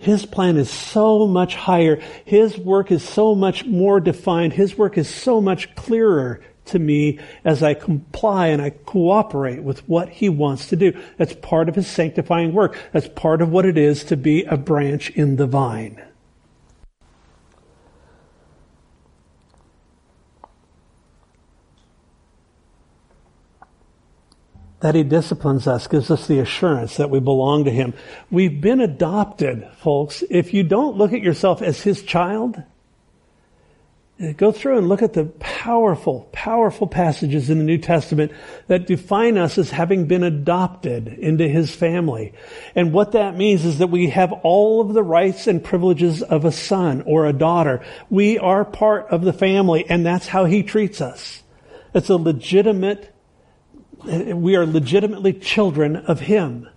[0.00, 2.00] His plan is so much higher.
[2.24, 4.54] His work is so much more defined.
[4.54, 9.86] His work is so much clearer to me as I comply and I cooperate with
[9.86, 10.98] what he wants to do.
[11.18, 12.78] That's part of his sanctifying work.
[12.92, 16.02] That's part of what it is to be a branch in the vine.
[24.80, 27.94] That he disciplines us gives us the assurance that we belong to him.
[28.30, 30.24] We've been adopted, folks.
[30.30, 32.62] If you don't look at yourself as his child,
[34.18, 38.32] eh, go through and look at the powerful, powerful passages in the New Testament
[38.68, 42.32] that define us as having been adopted into his family.
[42.74, 46.46] And what that means is that we have all of the rights and privileges of
[46.46, 47.84] a son or a daughter.
[48.08, 51.42] We are part of the family and that's how he treats us.
[51.92, 53.12] It's a legitimate
[54.04, 56.68] we are legitimately children of Him.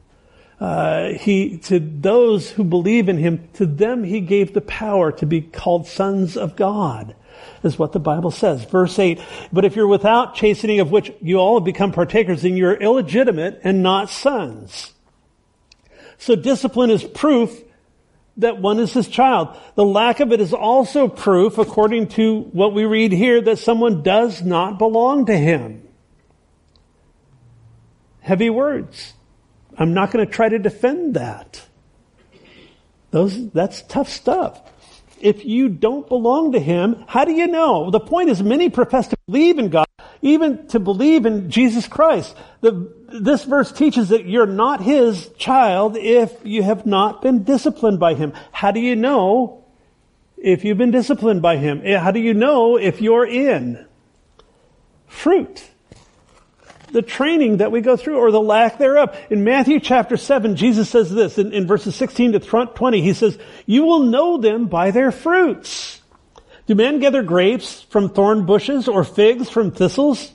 [0.59, 5.25] Uh, he to those who believe in Him, to them He gave the power to
[5.25, 7.15] be called sons of God.
[7.63, 8.63] Is what the Bible says.
[8.65, 9.19] Verse 8,
[9.51, 13.61] but if you're without chastening of which you all have become partakers, then you're illegitimate
[13.63, 14.93] and not sons.
[16.17, 17.57] So discipline is proof
[18.37, 19.57] that one is his child.
[19.75, 24.03] The lack of it is also proof, according to what we read here, that someone
[24.03, 25.82] does not belong to him
[28.23, 29.13] heavy words.
[29.77, 31.61] I'm not going to try to defend that.
[33.11, 34.59] Those, that's tough stuff.
[35.19, 37.91] If you don't belong to Him, how do you know?
[37.91, 39.85] The point is many profess to believe in God,
[40.21, 42.35] even to believe in Jesus Christ.
[42.61, 47.99] The, this verse teaches that you're not His child if you have not been disciplined
[47.99, 48.33] by Him.
[48.51, 49.63] How do you know
[50.37, 51.81] if you've been disciplined by Him?
[51.83, 53.85] Eh, how do you know if you're in?
[55.07, 55.69] Fruit
[56.93, 59.17] the training that we go through or the lack thereof.
[59.29, 63.01] In Matthew chapter 7, Jesus says this in, in verses 16 to 20.
[63.01, 66.01] He says, you will know them by their fruits.
[66.67, 70.31] Do men gather grapes from thorn bushes or figs from thistles?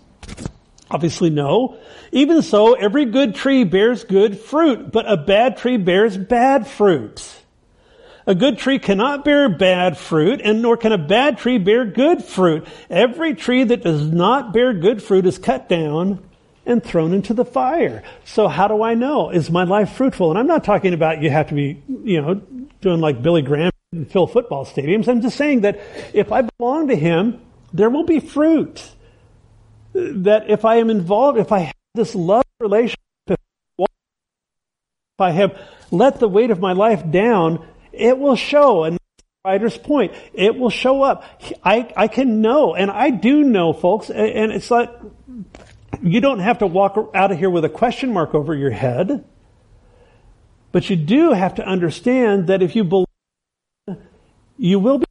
[0.91, 1.79] Obviously no.
[2.11, 7.25] Even so, every good tree bears good fruit, but a bad tree bears bad fruit.
[8.27, 12.25] A good tree cannot bear bad fruit, and nor can a bad tree bear good
[12.25, 12.67] fruit.
[12.91, 16.28] Every tree that does not bear good fruit is cut down
[16.69, 18.05] and thrown into the fire.
[18.25, 19.31] So how do I know?
[19.31, 20.31] Is my life fruitful?
[20.31, 22.35] And I'm not talking about you have to be, you know,
[22.81, 25.09] doing like Billy Graham and fill football stadiums.
[25.09, 25.81] I'm just saying that
[26.13, 27.41] if I belong to Him,
[27.73, 28.91] there will be fruit.
[29.95, 33.89] That if I am involved, if I have this love relationship, if
[35.19, 35.59] I have
[35.91, 38.85] let the weight of my life down, it will show.
[38.85, 38.99] And
[39.43, 41.25] writer's point, it will show up.
[41.65, 44.91] I, I can know, and I do know, folks, and it's like
[46.03, 49.25] you don't have to walk out of here with a question mark over your head.
[50.73, 53.07] But you do have to understand that if you believe,
[54.57, 55.07] you will be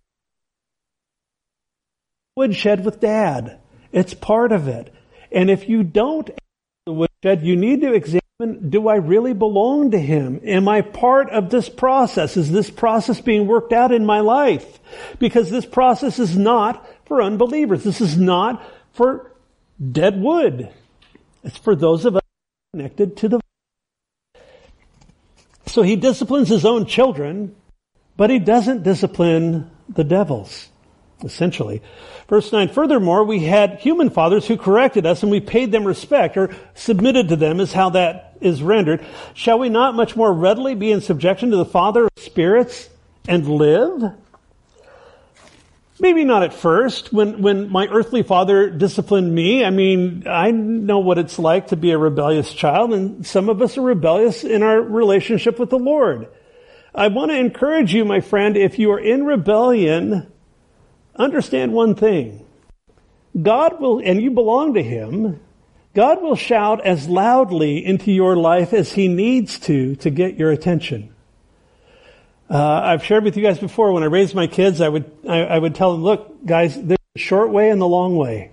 [2.36, 3.60] woodshed with dad.
[3.91, 4.93] It's part of it.
[5.32, 6.30] And if you don't
[6.86, 10.39] the woodshed, you need to examine, do I really belong to him?
[10.43, 12.38] Am I part of this process?
[12.38, 14.80] Is this process being worked out in my life?
[15.19, 17.84] Because this process is not for unbelievers.
[17.84, 19.32] This is not for
[19.80, 20.70] dead wood.
[21.44, 22.22] It's for those of us
[22.74, 23.40] connected to the.
[25.68, 27.56] So he disciplines his own children,
[28.16, 30.70] but he doesn't discipline the devils,
[31.24, 31.82] essentially.
[32.28, 36.36] Verse 9, furthermore, we had human fathers who corrected us and we paid them respect
[36.36, 39.06] or submitted to them is how that is rendered.
[39.34, 42.90] Shall we not much more readily be in subjection to the Father of spirits
[43.28, 44.13] and live?
[46.00, 47.12] Maybe not at first.
[47.12, 51.76] When, when my earthly father disciplined me, I mean, I know what it's like to
[51.76, 55.80] be a rebellious child, and some of us are rebellious in our relationship with the
[55.80, 56.28] Lord.
[56.94, 60.32] I want to encourage you, my friend, if you are in rebellion,
[61.16, 62.46] understand one thing.
[63.40, 65.40] God will, and you belong to Him,
[65.96, 70.52] God will shout as loudly into your life as He needs to to get your
[70.52, 71.14] attention.
[72.50, 73.92] Uh, I've shared with you guys before.
[73.92, 76.98] When I raised my kids, I would I, I would tell them, "Look, guys, there's
[77.16, 78.52] a short way and the long way."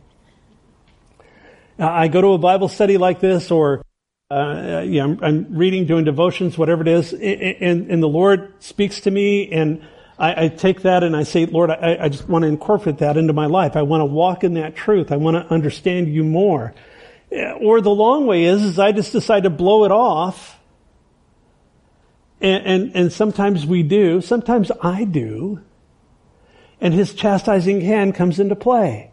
[1.78, 3.84] Uh, I go to a Bible study like this, or
[4.30, 9.10] uh, I'm, I'm, reading, doing devotions, whatever it is, and, and the Lord speaks to
[9.10, 9.82] me, and
[10.18, 13.16] I, I take that and I say, Lord, I, I just want to incorporate that
[13.16, 13.76] into my life.
[13.76, 15.10] I want to walk in that truth.
[15.10, 16.74] I want to understand you more.
[17.60, 20.53] Or the long way is, is I just decide to blow it off
[22.44, 25.62] and, and, and sometimes we do, sometimes I do,
[26.78, 29.10] and his chastising hand comes into play.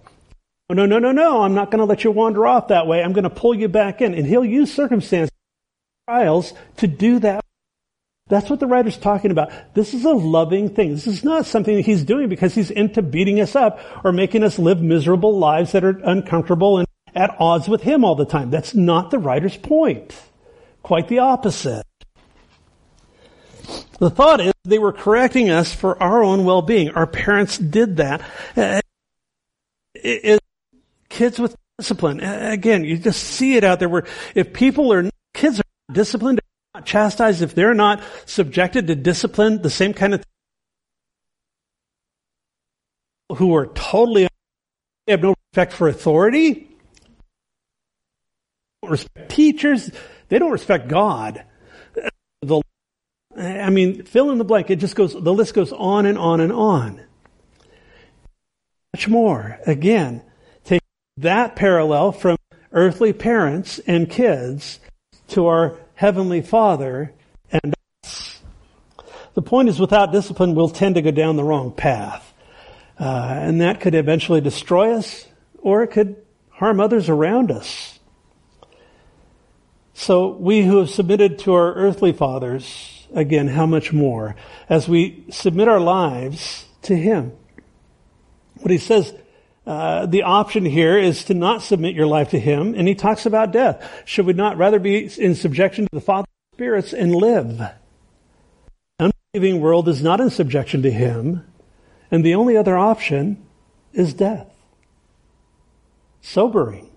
[0.70, 3.02] Oh, no, no, no, no, I'm not going to let you wander off that way.
[3.02, 4.14] I'm going to pull you back in.
[4.14, 5.32] And he'll use circumstances,
[6.10, 7.44] trials to do that.
[8.28, 9.52] That's what the writer's talking about.
[9.74, 10.92] This is a loving thing.
[10.92, 14.44] This is not something that he's doing because he's into beating us up or making
[14.44, 18.50] us live miserable lives that are uncomfortable and at odds with him all the time.
[18.50, 20.18] That's not the writer's point.
[20.84, 21.84] Quite the opposite.
[24.02, 26.90] The thought is they were correcting us for our own well-being.
[26.90, 28.24] Our parents did that.
[29.94, 30.40] It,
[31.08, 32.20] kids with discipline.
[32.20, 36.42] Again, you just see it out there where if people are, kids are disciplined,
[36.74, 40.22] not chastised, if they're not subjected to discipline, the same kind of
[43.30, 44.28] thing who are totally
[45.08, 46.72] have no respect for authority,
[48.82, 49.92] respect teachers,
[50.30, 51.44] they don't respect God.
[53.42, 54.70] I mean, fill in the blank.
[54.70, 55.14] It just goes.
[55.14, 57.02] The list goes on and on and on.
[58.94, 59.60] Much more.
[59.66, 60.22] Again,
[60.64, 60.82] take
[61.18, 62.38] that parallel from
[62.72, 64.80] earthly parents and kids
[65.30, 67.14] to our Heavenly Father
[67.52, 67.74] and
[68.04, 68.42] us.
[69.34, 72.34] The point is, without discipline, we'll tend to go down the wrong path.
[73.00, 75.26] Uh, and that could eventually destroy us,
[75.60, 76.18] or it could
[76.50, 78.00] harm others around us.
[79.94, 84.36] So we who have submitted to our earthly fathers, again, how much more,
[84.70, 87.34] as we submit our lives to Him.
[88.60, 89.14] What he says,
[89.66, 93.26] uh, the option here is to not submit your life to Him, and he talks
[93.26, 94.04] about death.
[94.06, 97.58] Should we not rather be in subjection to the Father spirits and live?
[97.58, 101.46] The unbelieving world is not in subjection to Him,
[102.10, 103.46] and the only other option
[103.94, 104.48] is death.
[106.22, 106.91] Sobering.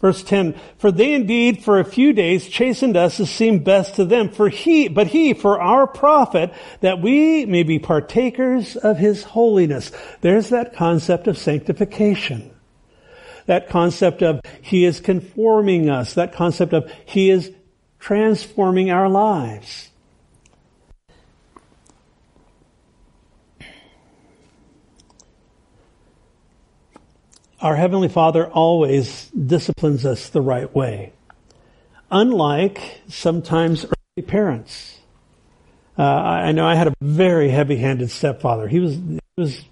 [0.00, 4.04] Verse 10, for they indeed for a few days chastened us as seemed best to
[4.04, 9.24] them, for he, but he for our profit, that we may be partakers of his
[9.24, 9.90] holiness.
[10.20, 12.54] There's that concept of sanctification.
[13.46, 16.14] That concept of he is conforming us.
[16.14, 17.50] That concept of he is
[17.98, 19.90] transforming our lives.
[27.60, 31.12] Our Heavenly Father always disciplines us the right way.
[32.08, 34.98] Unlike sometimes early parents.
[35.98, 38.68] Uh, I know I had a very heavy-handed stepfather.
[38.68, 39.64] He was, he was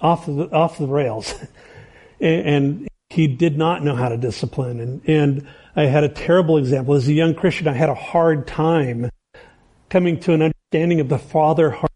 [0.00, 1.34] off the, off the rails.
[2.20, 4.78] and he did not know how to discipline.
[4.78, 6.94] And, and I had a terrible example.
[6.94, 9.10] As a young Christian, I had a hard time
[9.88, 11.90] coming to an understanding of the father heart.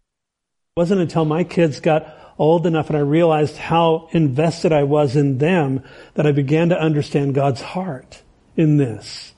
[0.75, 5.15] It wasn't until my kids got old enough and I realized how invested I was
[5.15, 5.83] in them
[6.15, 8.23] that I began to understand God's heart
[8.55, 9.33] in this.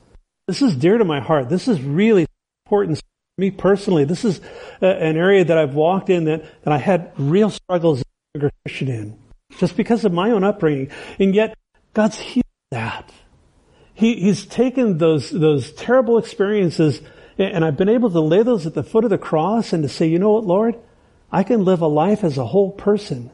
[0.46, 1.48] This is dear to my heart.
[1.48, 2.26] This is really
[2.64, 3.04] important to
[3.36, 4.04] me personally.
[4.04, 4.40] This is
[4.80, 8.02] a, an area that I've walked in that, that I had real struggles
[8.34, 9.18] as a Christian in
[9.58, 10.90] just because of my own upbringing.
[11.18, 11.54] And yet
[11.92, 13.10] God's healed that.
[13.94, 17.02] He, he's taken those, those terrible experiences
[17.38, 19.88] and I've been able to lay those at the foot of the cross and to
[19.88, 20.76] say, you know what, Lord?
[21.32, 23.30] I can live a life as a whole person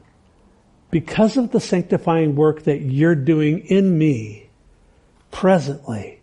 [0.90, 4.48] because of the sanctifying work that you're doing in me
[5.32, 6.20] presently.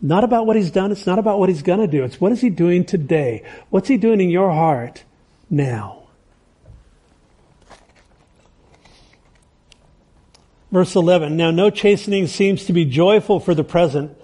[0.00, 0.90] Not about what he's done.
[0.90, 2.04] It's not about what he's going to do.
[2.04, 3.44] It's what is he doing today?
[3.70, 5.04] What's he doing in your heart
[5.50, 6.04] now?
[10.70, 11.36] Verse 11.
[11.36, 14.16] Now no chastening seems to be joyful for the present,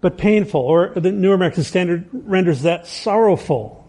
[0.00, 0.60] but painful.
[0.60, 3.83] Or the New American Standard renders that sorrowful.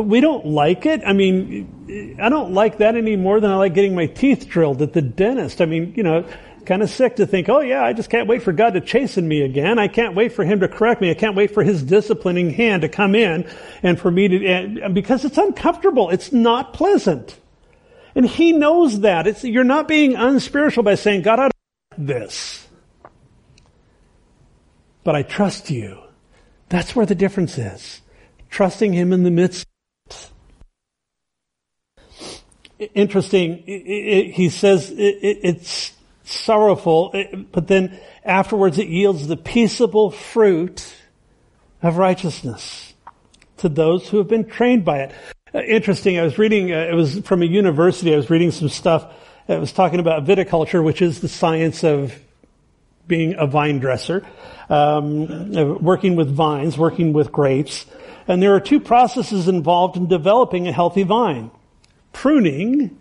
[0.00, 1.02] We don't like it.
[1.06, 4.82] I mean, I don't like that any more than I like getting my teeth drilled
[4.82, 5.60] at the dentist.
[5.60, 6.26] I mean, you know,
[6.66, 9.28] kind of sick to think, oh yeah, I just can't wait for God to chasten
[9.28, 9.78] me again.
[9.78, 11.10] I can't wait for Him to correct me.
[11.10, 13.48] I can't wait for His disciplining hand to come in
[13.82, 16.10] and for me to, and, because it's uncomfortable.
[16.10, 17.38] It's not pleasant.
[18.16, 19.28] And He knows that.
[19.28, 22.66] It's, you're not being unspiritual by saying, God, I don't this.
[25.04, 26.00] But I trust you.
[26.68, 28.00] That's where the difference is.
[28.50, 29.66] Trusting Him in the midst
[32.78, 33.64] interesting.
[33.66, 35.92] It, it, he says it, it's
[36.24, 37.14] sorrowful,
[37.52, 40.94] but then afterwards it yields the peaceable fruit
[41.82, 42.94] of righteousness
[43.58, 45.12] to those who have been trained by it.
[45.54, 46.18] Uh, interesting.
[46.18, 46.72] I was reading.
[46.72, 48.12] Uh, it was from a university.
[48.12, 49.12] I was reading some stuff.
[49.46, 52.18] It was talking about viticulture, which is the science of
[53.06, 54.26] being a vine dresser,
[54.70, 55.52] um,
[55.82, 57.84] working with vines, working with grapes.
[58.26, 61.50] And there are two processes involved in developing a healthy vine
[62.14, 62.98] pruning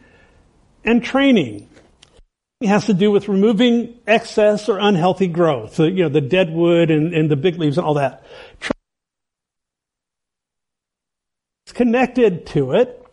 [0.83, 1.69] and training.
[2.59, 6.51] It has to do with removing excess or unhealthy growth, so, you know, the dead
[6.51, 8.25] wood and, and the big leaves and all that.
[11.65, 13.05] It's connected to it,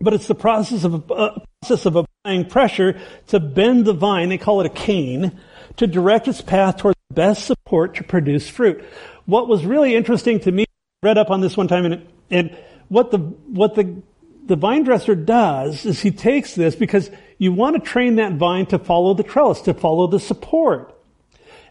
[0.00, 4.28] but it's the process of uh, process of applying pressure to bend the vine.
[4.28, 5.38] They call it a cane
[5.76, 8.84] to direct its path toward the best support to produce fruit.
[9.26, 10.66] What was really interesting to me
[11.02, 12.56] read up on this one time and, and
[12.88, 14.02] what the, what the,
[14.46, 18.66] the vine dresser does is he takes this because you want to train that vine
[18.66, 20.92] to follow the trellis, to follow the support.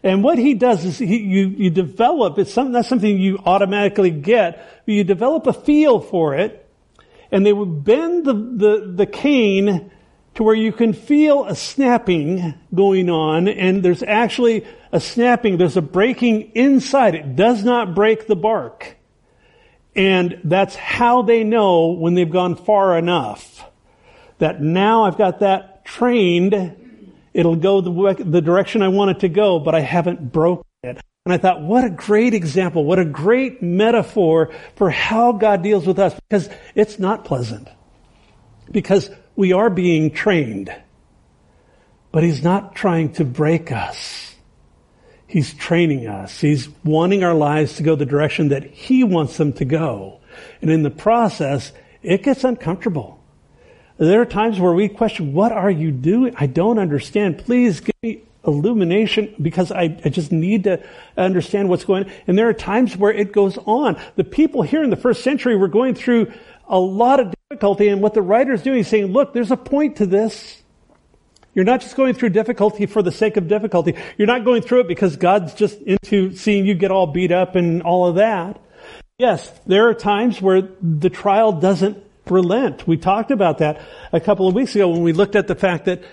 [0.02, 4.10] And what he does is he, you, you develop, it's something, that's something you automatically
[4.10, 6.68] get, but you develop a feel for it,
[7.32, 9.90] and they would bend the, the, the cane
[10.34, 15.78] to where you can feel a snapping going on, and there's actually a snapping, there's
[15.78, 17.14] a breaking inside.
[17.14, 18.95] It does not break the bark.
[19.96, 23.64] And that's how they know when they've gone far enough.
[24.38, 26.76] That now I've got that trained
[27.36, 30.98] It'll go the, the direction I want it to go, but I haven't broken it.
[31.26, 35.86] And I thought, what a great example, what a great metaphor for how God deals
[35.86, 37.68] with us, because it's not pleasant.
[38.70, 40.74] Because we are being trained.
[42.10, 44.34] But He's not trying to break us.
[45.26, 46.40] He's training us.
[46.40, 50.20] He's wanting our lives to go the direction that He wants them to go.
[50.60, 51.72] And in the process,
[52.02, 53.20] it gets uncomfortable.
[53.98, 56.34] There are times where we question, what are you doing?
[56.36, 57.38] I don't understand.
[57.38, 60.82] Please give me illumination because I, I, just need to
[61.16, 62.12] understand what's going on.
[62.26, 64.00] And there are times where it goes on.
[64.14, 66.32] The people here in the first century were going through
[66.68, 69.96] a lot of difficulty and what the writer's doing is saying, look, there's a point
[69.96, 70.62] to this.
[71.56, 73.94] You're not just going through difficulty for the sake of difficulty.
[74.18, 77.56] You're not going through it because God's just into seeing you get all beat up
[77.56, 78.60] and all of that.
[79.18, 81.96] Yes, there are times where the trial doesn't
[82.26, 82.86] relent.
[82.86, 83.80] We talked about that
[84.12, 86.04] a couple of weeks ago when we looked at the fact that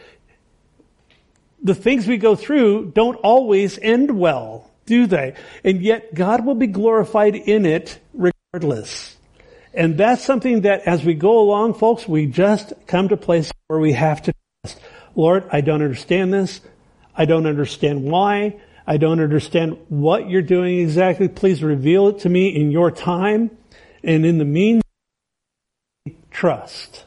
[1.62, 5.36] the things we go through don't always end well, do they?
[5.66, 9.18] And yet God will be glorified in it regardless.
[9.74, 13.80] And that's something that as we go along, folks, we just come to place where
[13.80, 14.34] we have to
[14.64, 14.80] trust.
[15.16, 16.62] Lord, I don't understand this.
[17.16, 18.60] I don't understand why.
[18.86, 21.28] I don't understand what you're doing exactly.
[21.28, 23.52] Please reveal it to me in your time.
[24.04, 24.82] And in the meantime,
[26.32, 27.06] trust.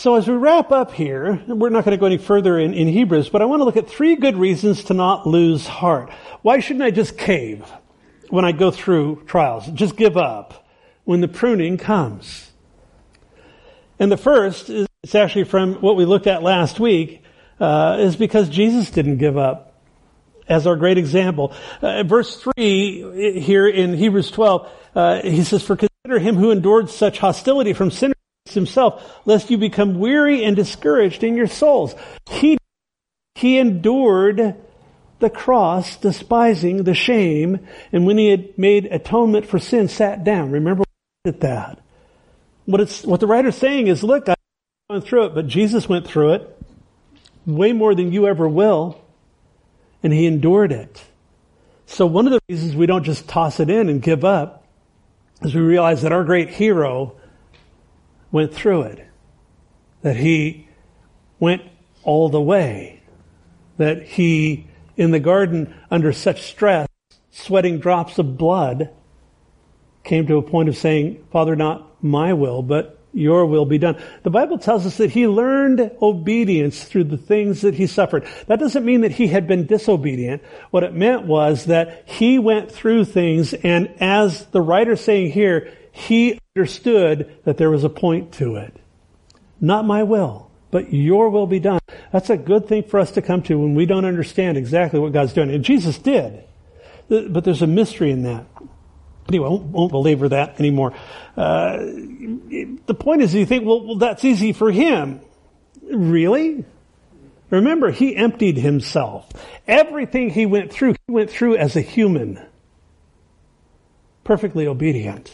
[0.00, 2.88] So as we wrap up here, we're not going to go any further in, in
[2.88, 6.10] Hebrews, but I want to look at three good reasons to not lose heart.
[6.40, 7.70] Why shouldn't I just cave
[8.30, 9.66] when I go through trials?
[9.66, 10.66] Just give up
[11.04, 12.49] when the pruning comes.
[14.00, 17.22] And the first is it's actually from what we looked at last week,
[17.58, 19.82] uh, is because Jesus didn't give up
[20.48, 21.54] as our great example.
[21.80, 26.90] Uh, verse 3 here in Hebrews 12, uh, he says, For consider him who endured
[26.90, 28.14] such hostility from sinners
[28.46, 31.94] himself, lest you become weary and discouraged in your souls.
[32.28, 32.58] He,
[33.36, 34.56] he endured
[35.20, 40.50] the cross, despising the shame, and when he had made atonement for sin, sat down.
[40.50, 40.84] Remember
[41.26, 41.79] at that.
[42.70, 44.36] What it's, what the writer's saying is, look, I
[44.88, 46.56] went through it, but Jesus went through it
[47.44, 49.02] way more than you ever will
[50.04, 51.02] and he endured it.
[51.86, 54.68] So one of the reasons we don't just toss it in and give up
[55.42, 57.16] is we realize that our great hero
[58.30, 59.04] went through it.
[60.02, 60.68] That he
[61.40, 61.62] went
[62.04, 63.02] all the way.
[63.78, 66.86] That he, in the garden, under such stress,
[67.32, 68.90] sweating drops of blood,
[70.04, 74.00] came to a point of saying, Father, not my will, but your will be done.
[74.22, 78.26] The Bible tells us that he learned obedience through the things that he suffered.
[78.46, 80.42] That doesn't mean that he had been disobedient.
[80.70, 85.72] What it meant was that he went through things and as the writer's saying here,
[85.92, 88.76] he understood that there was a point to it.
[89.60, 91.80] Not my will, but your will be done.
[92.12, 95.12] That's a good thing for us to come to when we don't understand exactly what
[95.12, 95.50] God's doing.
[95.50, 96.44] And Jesus did.
[97.08, 98.46] But there's a mystery in that.
[99.30, 100.92] Anyway, I won't, won't belabor that anymore.
[101.36, 105.20] Uh, the point is, you think, well, well, that's easy for him.
[105.82, 106.64] Really?
[107.48, 109.28] Remember, he emptied himself.
[109.68, 112.44] Everything he went through, he went through as a human.
[114.24, 115.32] Perfectly obedient.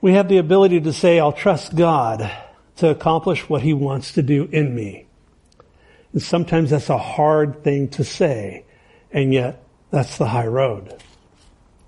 [0.00, 2.28] We have the ability to say, I'll trust God
[2.76, 5.06] to accomplish what he wants to do in me.
[6.12, 8.64] And sometimes that's a hard thing to say,
[9.12, 9.62] and yet
[9.92, 11.00] that's the high road.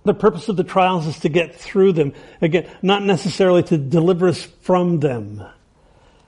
[0.05, 2.13] The purpose of the trials is to get through them.
[2.43, 5.43] Again, not necessarily to deliver us from them.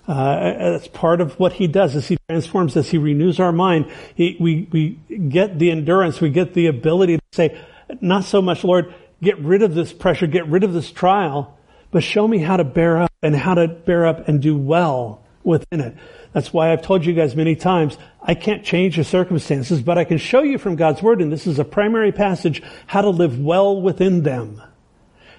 [0.09, 2.89] Uh, that's part of what he does as he transforms us.
[2.89, 3.91] He renews our mind.
[4.15, 4.91] He, we, we
[5.29, 6.21] get the endurance.
[6.21, 7.61] We get the ability to say,
[8.01, 11.59] not so much, Lord, get rid of this pressure, get rid of this trial,
[11.91, 15.25] but show me how to bear up and how to bear up and do well
[15.43, 15.97] within it.
[16.37, 20.05] That's why I've told you guys many times, I can't change the circumstances, but I
[20.05, 23.41] can show you from God's Word, and this is a primary passage, how to live
[23.41, 24.61] well within them.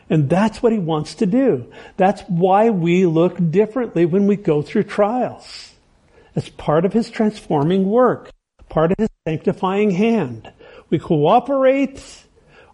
[0.09, 1.71] And that's what He wants to do.
[1.97, 5.75] That's why we look differently when we go through trials.
[6.35, 8.31] It's part of His transforming work.
[8.67, 10.51] Part of his sanctifying hand.
[10.89, 12.25] We cooperate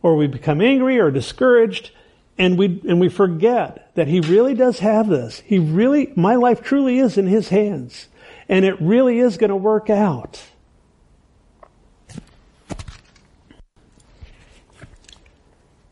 [0.02, 1.92] or we become angry or discouraged
[2.38, 5.42] and we, and we forget that he really does have this.
[5.42, 8.08] He really, my life truly is in his hands
[8.50, 10.42] and it really is going to work out.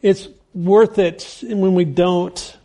[0.02, 2.58] It's worth it when we don't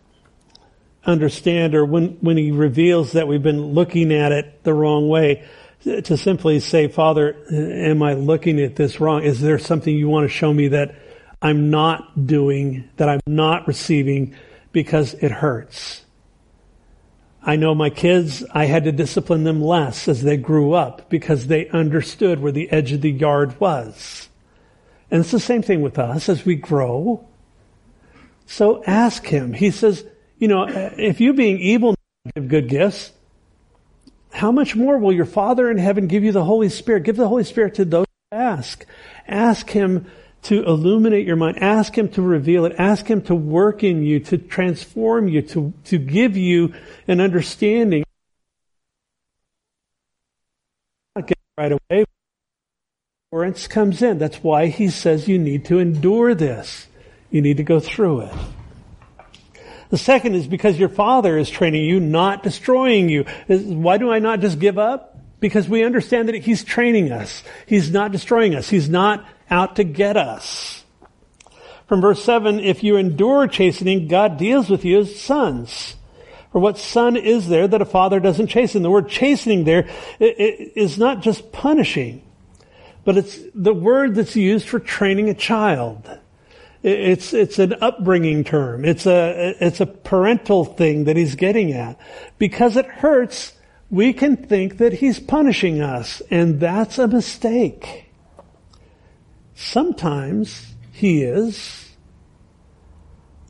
[1.04, 5.44] understand or when, when he reveals that we've been looking at it the wrong way
[5.84, 9.22] to simply say, Father, am I looking at this wrong?
[9.22, 10.96] Is there something you want to show me that
[11.40, 14.34] I'm not doing, that I'm not receiving
[14.72, 16.05] because it hurts?
[17.48, 21.46] I know my kids, I had to discipline them less as they grew up because
[21.46, 24.28] they understood where the edge of the yard was.
[25.12, 27.24] And it's the same thing with us as we grow.
[28.46, 29.52] So ask him.
[29.52, 30.04] He says,
[30.38, 31.94] you know, if you being evil
[32.34, 33.12] give good gifts,
[34.32, 37.04] how much more will your Father in heaven give you the Holy Spirit?
[37.04, 38.84] Give the Holy Spirit to those who ask.
[39.28, 40.10] Ask Him
[40.46, 41.62] to illuminate your mind.
[41.62, 42.74] Ask Him to reveal it.
[42.78, 46.74] Ask Him to work in you, to transform you, to, to give you
[47.08, 48.04] an understanding.
[51.14, 52.04] Not get right away.
[53.32, 54.18] Endurance comes in.
[54.18, 56.86] That's why He says you need to endure this.
[57.30, 58.34] You need to go through it.
[59.88, 63.24] The second is because your father is training you, not destroying you.
[63.48, 65.18] Why do I not just give up?
[65.38, 67.42] Because we understand that he's training us.
[67.66, 68.68] He's not destroying us.
[68.68, 70.84] He's not out to get us.
[71.86, 75.94] From verse 7, if you endure chastening, God deals with you as sons.
[76.50, 78.82] For what son is there that a father doesn't chasten?
[78.82, 79.88] The word chastening there
[80.18, 82.22] is not just punishing,
[83.04, 86.08] but it's the word that's used for training a child.
[86.82, 88.84] It's, it's an upbringing term.
[88.84, 91.98] It's a, it's a parental thing that he's getting at.
[92.38, 93.52] Because it hurts,
[93.90, 98.05] we can think that he's punishing us, and that's a mistake.
[99.56, 101.90] Sometimes he is.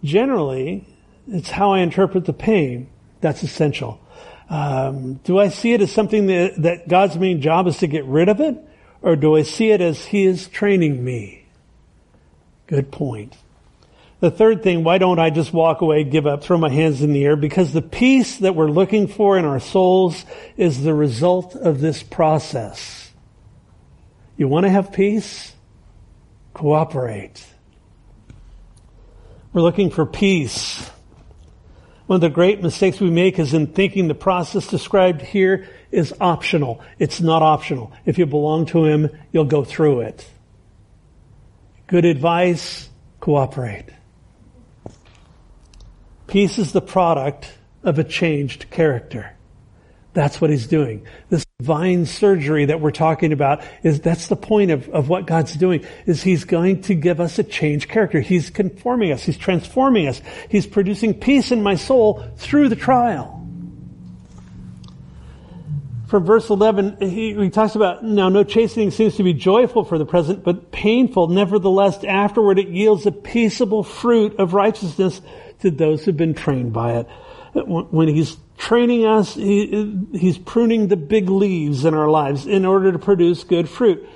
[0.04, 0.86] Generally,
[1.26, 2.88] it's how I interpret the pain.
[3.20, 4.00] That's essential.
[4.48, 8.04] Um, do I see it as something that, that God's main job is to get
[8.04, 8.57] rid of it?
[9.02, 11.44] Or do I see it as He is training me?
[12.68, 13.36] Good point.
[14.20, 17.12] The third thing, why don't I just walk away, give up, throw my hands in
[17.12, 17.34] the air?
[17.34, 20.24] Because the peace that we're looking for in our souls
[20.57, 23.11] is the result of this process.
[24.36, 25.52] You want to have peace?
[26.57, 27.46] Cooperate.
[29.52, 30.88] We're looking for peace.
[32.07, 36.14] One of the great mistakes we make is in thinking the process described here is
[36.18, 36.80] optional.
[36.98, 37.92] It's not optional.
[38.07, 40.26] If you belong to Him, you'll go through it.
[41.88, 42.88] Good advice,
[43.20, 43.90] cooperate.
[46.26, 47.52] Peace is the product
[47.82, 49.36] of a changed character.
[50.14, 51.07] That's what he's doing.
[51.28, 55.54] This divine surgery that we're talking about is that's the point of, of what God's
[55.54, 58.20] doing is he's going to give us a changed character.
[58.20, 59.22] He's conforming us.
[59.22, 60.20] He's transforming us.
[60.50, 63.36] He's producing peace in my soul through the trial
[66.07, 69.98] from verse 11, he, he, talks about, now no chastening seems to be joyful for
[69.98, 71.28] the present, but painful.
[71.28, 75.20] Nevertheless, afterward it yields a peaceable fruit of righteousness
[75.61, 77.09] to those who've been trained by it.
[77.64, 82.92] When he's training us, he, he's pruning the big leaves in our lives in order
[82.92, 84.07] to produce good fruit.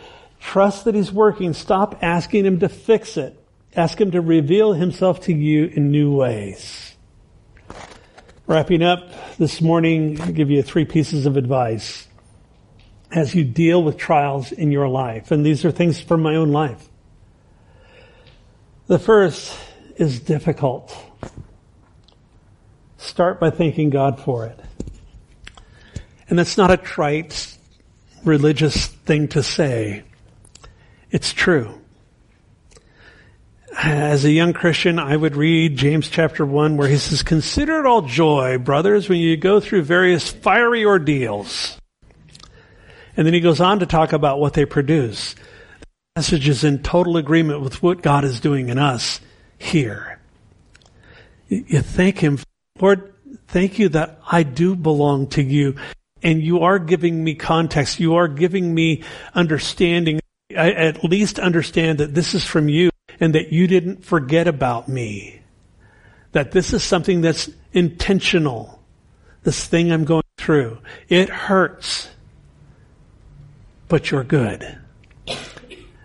[0.41, 1.53] Trust that he's working.
[1.53, 3.36] Stop asking him to fix it.
[3.74, 6.97] Ask him to reveal himself to you in new ways.
[8.47, 12.09] Wrapping up this morning, I'll give you three pieces of advice
[13.12, 15.30] as you deal with trials in your life.
[15.30, 16.88] And these are things from my own life.
[18.86, 19.57] The first
[19.97, 20.97] is difficult.
[23.01, 24.61] Start by thanking God for it.
[26.28, 27.57] And that's not a trite
[28.24, 30.05] religious thing to say.
[31.11, 31.80] It's true
[33.82, 37.86] as a young Christian, I would read James chapter 1 where he says, Consider it
[37.86, 41.78] all joy, brothers, when you go through various fiery ordeals.
[43.16, 45.34] And then he goes on to talk about what they produce.
[45.34, 45.86] The
[46.16, 49.20] message is in total agreement with what God is doing in us
[49.59, 50.18] here.
[51.48, 52.38] You thank him,
[52.81, 53.12] Lord,
[53.49, 55.76] thank you that I do belong to you.
[56.22, 57.99] And you are giving me context.
[57.99, 59.05] You are giving me
[59.35, 60.20] understanding.
[60.57, 64.89] I at least understand that this is from you and that you didn't forget about
[64.89, 65.41] me.
[66.33, 68.83] That this is something that's intentional.
[69.43, 70.78] This thing I'm going through.
[71.09, 72.11] It hurts,
[73.89, 74.78] but you're good.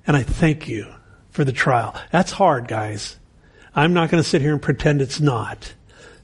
[0.07, 0.93] And I thank you
[1.29, 1.95] for the trial.
[2.11, 3.17] That's hard, guys.
[3.75, 5.73] I'm not going to sit here and pretend it's not.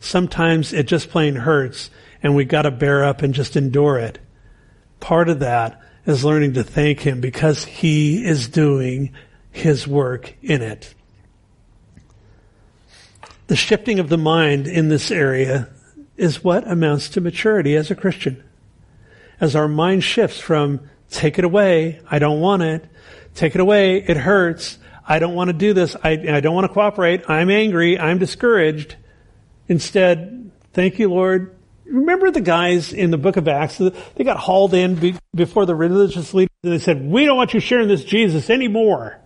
[0.02, 1.92] Sometimes it just plain hurts
[2.24, 4.20] and we got to bear up and just endure it.
[5.00, 9.14] Part of that is learning to thank Him because He is doing
[9.52, 10.94] His work in it.
[13.46, 15.70] The shifting of the mind in this area
[16.18, 18.44] is what amounts to maturity as a Christian.
[19.40, 22.86] As our mind shifts from take it away, I don't want it,
[23.36, 26.66] take it away, it hurts, I don't want to do this, I, I don't want
[26.66, 28.96] to cooperate, I'm angry, I'm discouraged.
[29.72, 31.56] Instead, thank you, Lord,
[31.86, 33.78] remember the guys in the book of Acts?
[33.78, 37.62] They got hauled in before the religious leaders and they said, we don't want you
[37.62, 39.18] sharing this Jesus anymore.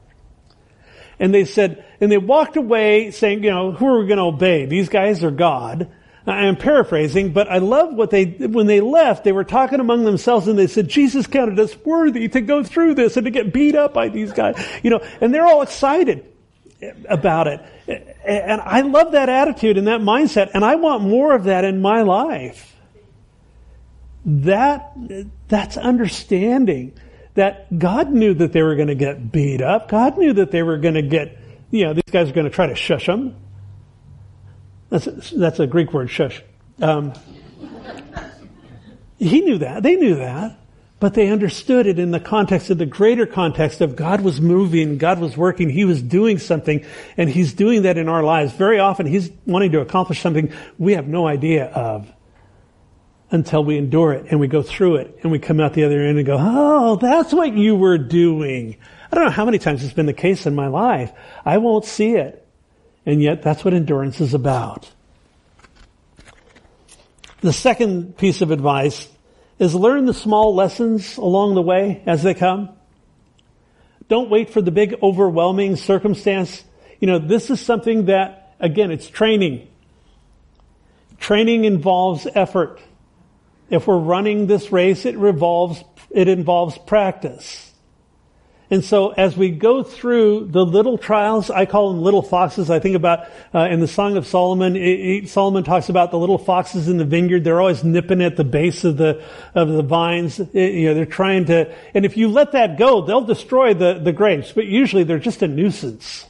[1.17, 4.25] And they said, and they walked away saying, you know, who are we going to
[4.25, 4.67] obey?
[4.67, 5.89] These guys are God.
[6.27, 10.05] I am paraphrasing, but I love what they, when they left, they were talking among
[10.05, 13.51] themselves and they said, Jesus counted us worthy to go through this and to get
[13.51, 16.34] beat up by these guys, you know, and they're all excited
[17.07, 17.61] about it.
[18.25, 21.81] And I love that attitude and that mindset, and I want more of that in
[21.81, 22.75] my life.
[24.25, 24.93] That,
[25.47, 26.93] that's understanding
[27.35, 29.89] that God knew that they were going to get beat up.
[29.89, 31.37] God knew that they were going to get,
[31.69, 33.35] you know, these guys are going to try to shush them.
[34.89, 36.41] That's a, that's a Greek word, shush.
[36.81, 37.13] Um,
[39.17, 39.83] he knew that.
[39.83, 40.59] They knew that.
[41.05, 44.97] But they understood it in the context of the greater context of God was moving,
[44.97, 46.83] God was working, He was doing something,
[47.15, 48.53] and He's doing that in our lives.
[48.53, 52.11] Very often He's wanting to accomplish something we have no idea of
[53.29, 56.01] until we endure it and we go through it and we come out the other
[56.01, 58.75] end and go, oh, that's what you were doing.
[59.11, 61.11] I don't know how many times it's been the case in my life.
[61.45, 62.47] I won't see it.
[63.05, 64.91] And yet that's what endurance is about.
[67.41, 69.07] The second piece of advice
[69.59, 72.69] is learn the small lessons along the way as they come.
[74.07, 76.63] Don't wait for the big overwhelming circumstance.
[76.99, 79.67] You know, this is something that, again, it's training.
[81.17, 82.79] Training involves effort.
[83.69, 87.64] If we're running this race, it revolves, it involves practice.
[88.71, 92.71] And so as we go through the little trials, I call them little foxes.
[92.71, 96.17] I think about uh, in the Song of Solomon, it, it, Solomon talks about the
[96.17, 97.43] little foxes in the vineyard.
[97.43, 100.39] They're always nipping at the base of the of the vines.
[100.39, 101.73] It, you know, they're trying to.
[101.93, 104.51] And if you let that go, they'll destroy the the grapes.
[104.51, 106.25] But usually, they're just a nuisance.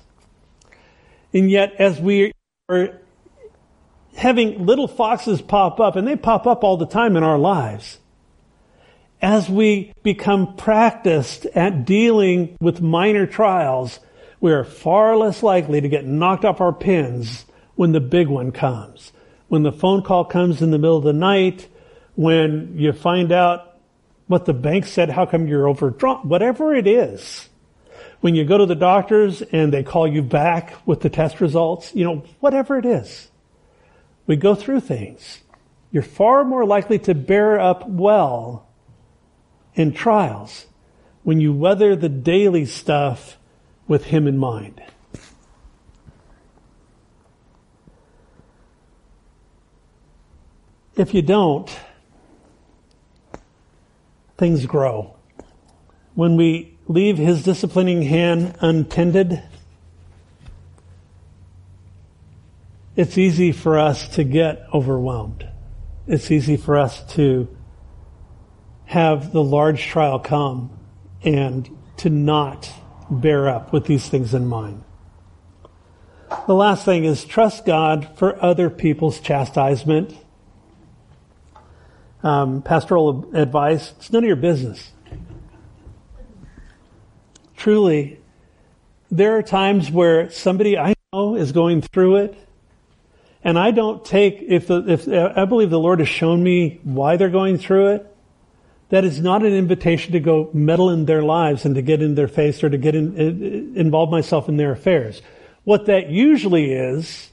[1.34, 2.34] And yet, as we
[2.68, 3.00] are
[4.18, 8.00] having little foxes pop up, and they pop up all the time in our lives
[9.26, 14.00] as we become practiced at dealing with minor trials,
[14.40, 18.52] we are far less likely to get knocked off our pins when the big one
[18.52, 19.12] comes.
[19.48, 21.68] When the phone call comes in the middle of the night,
[22.14, 23.80] when you find out
[24.28, 27.50] what the bank said, how come you're overdrawn, whatever it is.
[28.22, 31.96] When you go to the doctors and they call you back with the test results,
[31.96, 33.32] you know, whatever it is.
[34.28, 35.42] We go through things.
[35.92, 38.68] You're far more likely to bear up well
[39.76, 40.66] in trials
[41.24, 43.38] when you weather the daily stuff
[43.88, 44.82] with Him in mind.
[50.96, 51.70] If you don't,
[54.38, 55.16] things grow.
[56.14, 59.44] When we leave His disciplining hand untended,
[62.96, 65.46] it's easy for us to get overwhelmed.
[66.08, 67.48] It's easy for us to
[68.86, 70.70] have the large trial come
[71.24, 72.72] and to not
[73.10, 74.84] bear up with these things in mind.
[76.48, 80.16] The last thing is trust God for other people's chastisement.
[82.24, 84.92] Um, pastoral advice, it's none of your business.
[87.56, 88.20] Truly,
[89.12, 92.38] there are times where somebody I know is going through it,
[93.44, 97.16] and I don't take, if, the, if I believe the Lord has shown me why
[97.18, 98.15] they're going through it,
[98.96, 102.16] that is not an invitation to go meddle in their lives and to get in
[102.16, 105.22] their face or to get in, involve myself in their affairs.
[105.66, 107.30] What that usually is,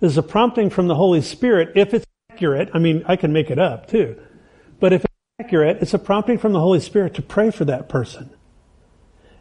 [0.00, 2.70] is a prompting from the Holy Spirit, if it's accurate.
[2.72, 4.18] I mean, I can make it up too.
[4.80, 7.90] But if it's accurate, it's a prompting from the Holy Spirit to pray for that
[7.90, 8.30] person.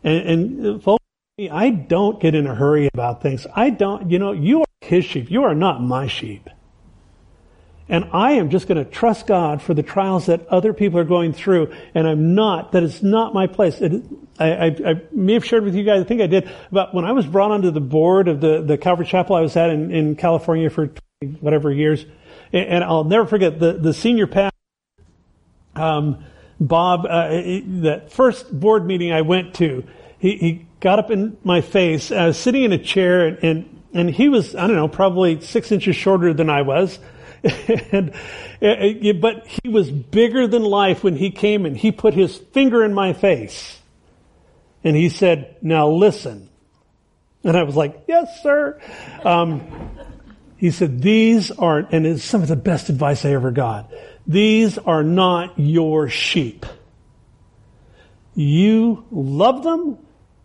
[0.04, 1.06] And, and folks,
[1.40, 3.48] I don't get in a hurry about things.
[3.56, 5.32] I don't, you know, you are his sheep.
[5.32, 6.50] You are not my sheep.
[7.92, 11.04] And I am just going to trust God for the trials that other people are
[11.04, 11.76] going through.
[11.94, 13.82] And I'm not, that is not my place.
[13.82, 14.02] It,
[14.40, 17.04] I, I, I, may have shared with you guys, I think I did, about when
[17.04, 19.92] I was brought onto the board of the, the Calvary Chapel I was at in,
[19.92, 20.88] in California for
[21.22, 22.06] 20, whatever years.
[22.54, 24.56] And, and, I'll never forget the, the senior pastor,
[25.76, 26.24] um,
[26.62, 29.84] Bob, uh, that first board meeting I went to,
[30.18, 32.10] he, he got up in my face.
[32.10, 35.42] I was sitting in a chair and, and, and he was, I don't know, probably
[35.42, 36.98] six inches shorter than I was
[37.92, 38.14] and,
[39.22, 42.94] but he was bigger than life when he came and he put his finger in
[42.94, 43.80] my face.
[44.84, 46.50] And he said, now listen.
[47.44, 48.80] And I was like, yes, sir.
[49.24, 49.92] Um,
[50.58, 53.92] he said, these aren't, and it's some of the best advice I ever got.
[54.28, 56.66] These are not your sheep.
[58.36, 59.98] You love them.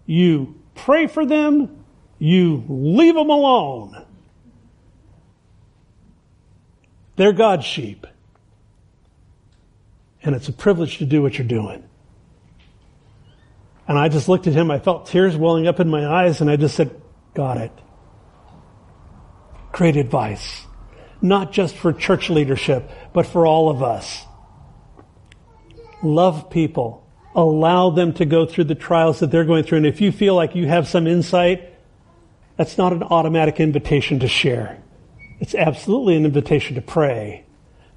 [0.07, 1.84] You pray for them.
[2.18, 4.05] You leave them alone.
[7.17, 8.07] They're God's sheep.
[10.23, 11.85] And it's a privilege to do what you're doing.
[13.89, 14.71] And I just looked at him.
[14.71, 16.91] I felt tears welling up in my eyes and I just said,
[17.35, 17.73] got it.
[19.73, 20.67] Great advice.
[21.23, 24.25] Not just for church leadership, but for all of us.
[26.03, 27.07] Love people.
[27.35, 29.79] Allow them to go through the trials that they're going through.
[29.79, 31.73] And if you feel like you have some insight,
[32.57, 34.83] that's not an automatic invitation to share.
[35.41, 37.45] It's absolutely an invitation to pray.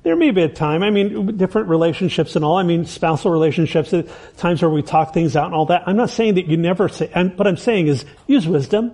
[0.03, 3.93] There may be a time, I mean, different relationships and all, I mean, spousal relationships,
[3.93, 4.03] uh,
[4.37, 5.83] times where we talk things out and all that.
[5.87, 8.93] I'm not saying that you never say, what I'm saying is use wisdom.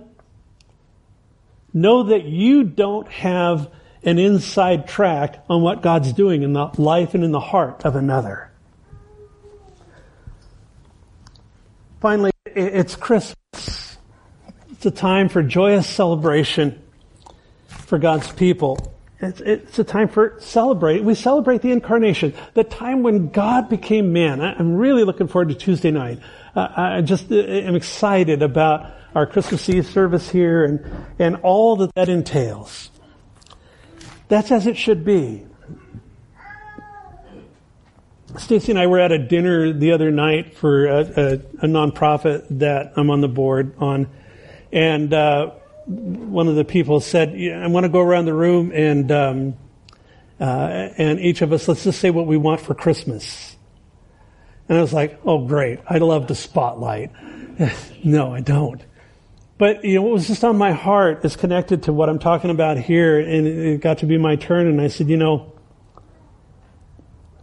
[1.72, 3.70] Know that you don't have
[4.02, 7.94] an inside track on what God's doing in the life and in the heart of
[7.94, 8.50] another.
[12.00, 13.98] Finally, it's Christmas.
[14.70, 16.82] It's a time for joyous celebration
[17.86, 18.92] for God's people.
[19.18, 21.02] It's, it's, a time for celebrate.
[21.02, 24.42] We celebrate the incarnation, the time when God became man.
[24.42, 26.20] I, am really looking forward to Tuesday night.
[26.54, 30.84] Uh, I just uh, am excited about our Christmas Eve service here and,
[31.18, 32.90] and all that that entails.
[34.28, 35.46] That's as it should be.
[38.36, 41.32] Stacy and I were at a dinner the other night for a, a,
[41.62, 44.08] a nonprofit that I'm on the board on,
[44.72, 45.52] and uh,
[45.86, 49.54] one of the people said, I want to go around the room and, um,
[50.40, 50.44] uh,
[50.98, 53.56] and each of us, let's just say what we want for Christmas.
[54.68, 55.78] And I was like, oh, great.
[55.88, 57.12] I'd love to spotlight.
[58.04, 58.82] no, I don't.
[59.58, 62.50] But, you know, what was just on my heart is connected to what I'm talking
[62.50, 63.20] about here.
[63.20, 64.66] And it got to be my turn.
[64.66, 65.52] And I said, you know,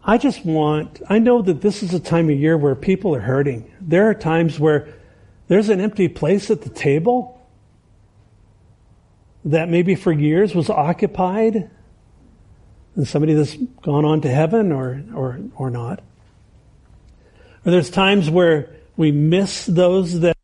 [0.04, 3.22] I just want, I know that this is a time of year where people are
[3.22, 3.72] hurting.
[3.80, 4.94] There are times where
[5.48, 7.40] there's an empty place at the table
[9.46, 11.70] that maybe for years was occupied
[12.96, 16.02] and somebody that's gone on to heaven or, or, or not.
[17.66, 20.38] Or there's times where we miss those that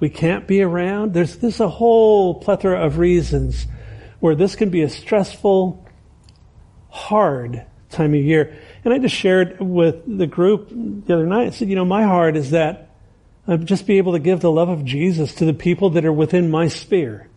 [0.00, 1.12] we can't be around.
[1.12, 3.66] There's, there's a whole plethora of reasons
[4.20, 5.84] where this can be a stressful,
[6.88, 8.56] hard time of year.
[8.84, 12.04] And I just shared with the group the other night, I said, you know, my
[12.04, 12.90] heart is that
[13.46, 16.12] I'd just be able to give the love of Jesus to the people that are
[16.12, 17.27] within my sphere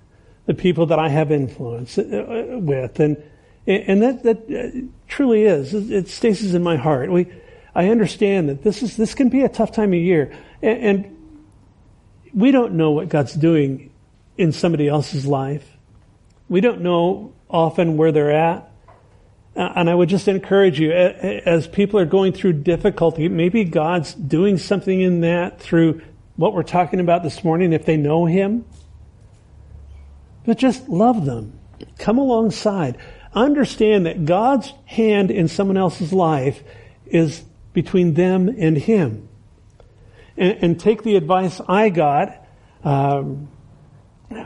[0.52, 3.16] the people that I have influence uh, uh, with, and
[3.66, 7.10] and that that uh, truly is it stays in my heart.
[7.10, 7.28] We,
[7.74, 11.18] I understand that this is this can be a tough time of year, and, and
[12.34, 13.92] we don't know what God's doing
[14.38, 15.66] in somebody else's life.
[16.50, 18.68] We don't know often where they're at.
[19.54, 24.58] And I would just encourage you, as people are going through difficulty, maybe God's doing
[24.58, 26.02] something in that through
[26.38, 28.64] what we're talking about this morning, if they know Him.
[30.46, 31.60] But just love them.
[31.98, 32.98] Come alongside.
[33.34, 36.64] Understand that God's hand in someone else's life
[37.06, 39.28] is between them and Him.
[40.38, 42.46] And, and take the advice I got
[42.84, 43.50] um,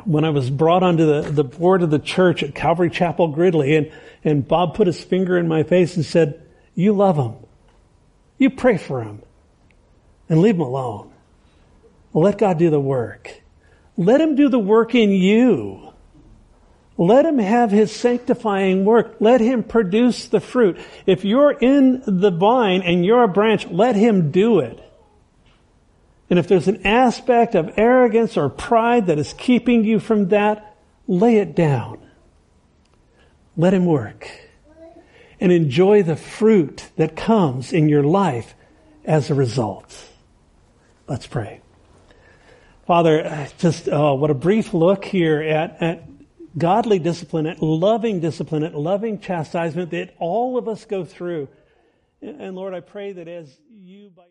[0.04, 3.76] when I was brought onto the, the board of the church at Calvary Chapel Gridley,
[3.76, 3.91] and,
[4.24, 6.41] and Bob put his finger in my face and said,
[6.74, 7.36] You love them.
[8.38, 9.22] You pray for them.
[10.28, 11.12] And leave them alone.
[12.14, 13.41] Let God do the work.
[13.98, 15.86] Let Him do the work in you.
[16.98, 19.18] Let him have his sanctifying work.
[19.20, 20.80] Let him produce the fruit.
[21.06, 24.82] If you're in the vine and you're a branch, let him do it.
[26.30, 30.76] And if there's an aspect of arrogance or pride that is keeping you from that,
[31.06, 32.00] lay it down.
[33.58, 34.30] Let him work.
[35.39, 38.56] And enjoy the fruit that comes in your life
[39.04, 40.10] as a result.
[41.08, 41.60] Let's pray.
[42.86, 46.04] Father, uh, just oh, what a brief look here at, at
[46.56, 51.48] godly discipline, at loving discipline, at loving chastisement that all of us go through.
[52.22, 54.26] And Lord, I pray that as you by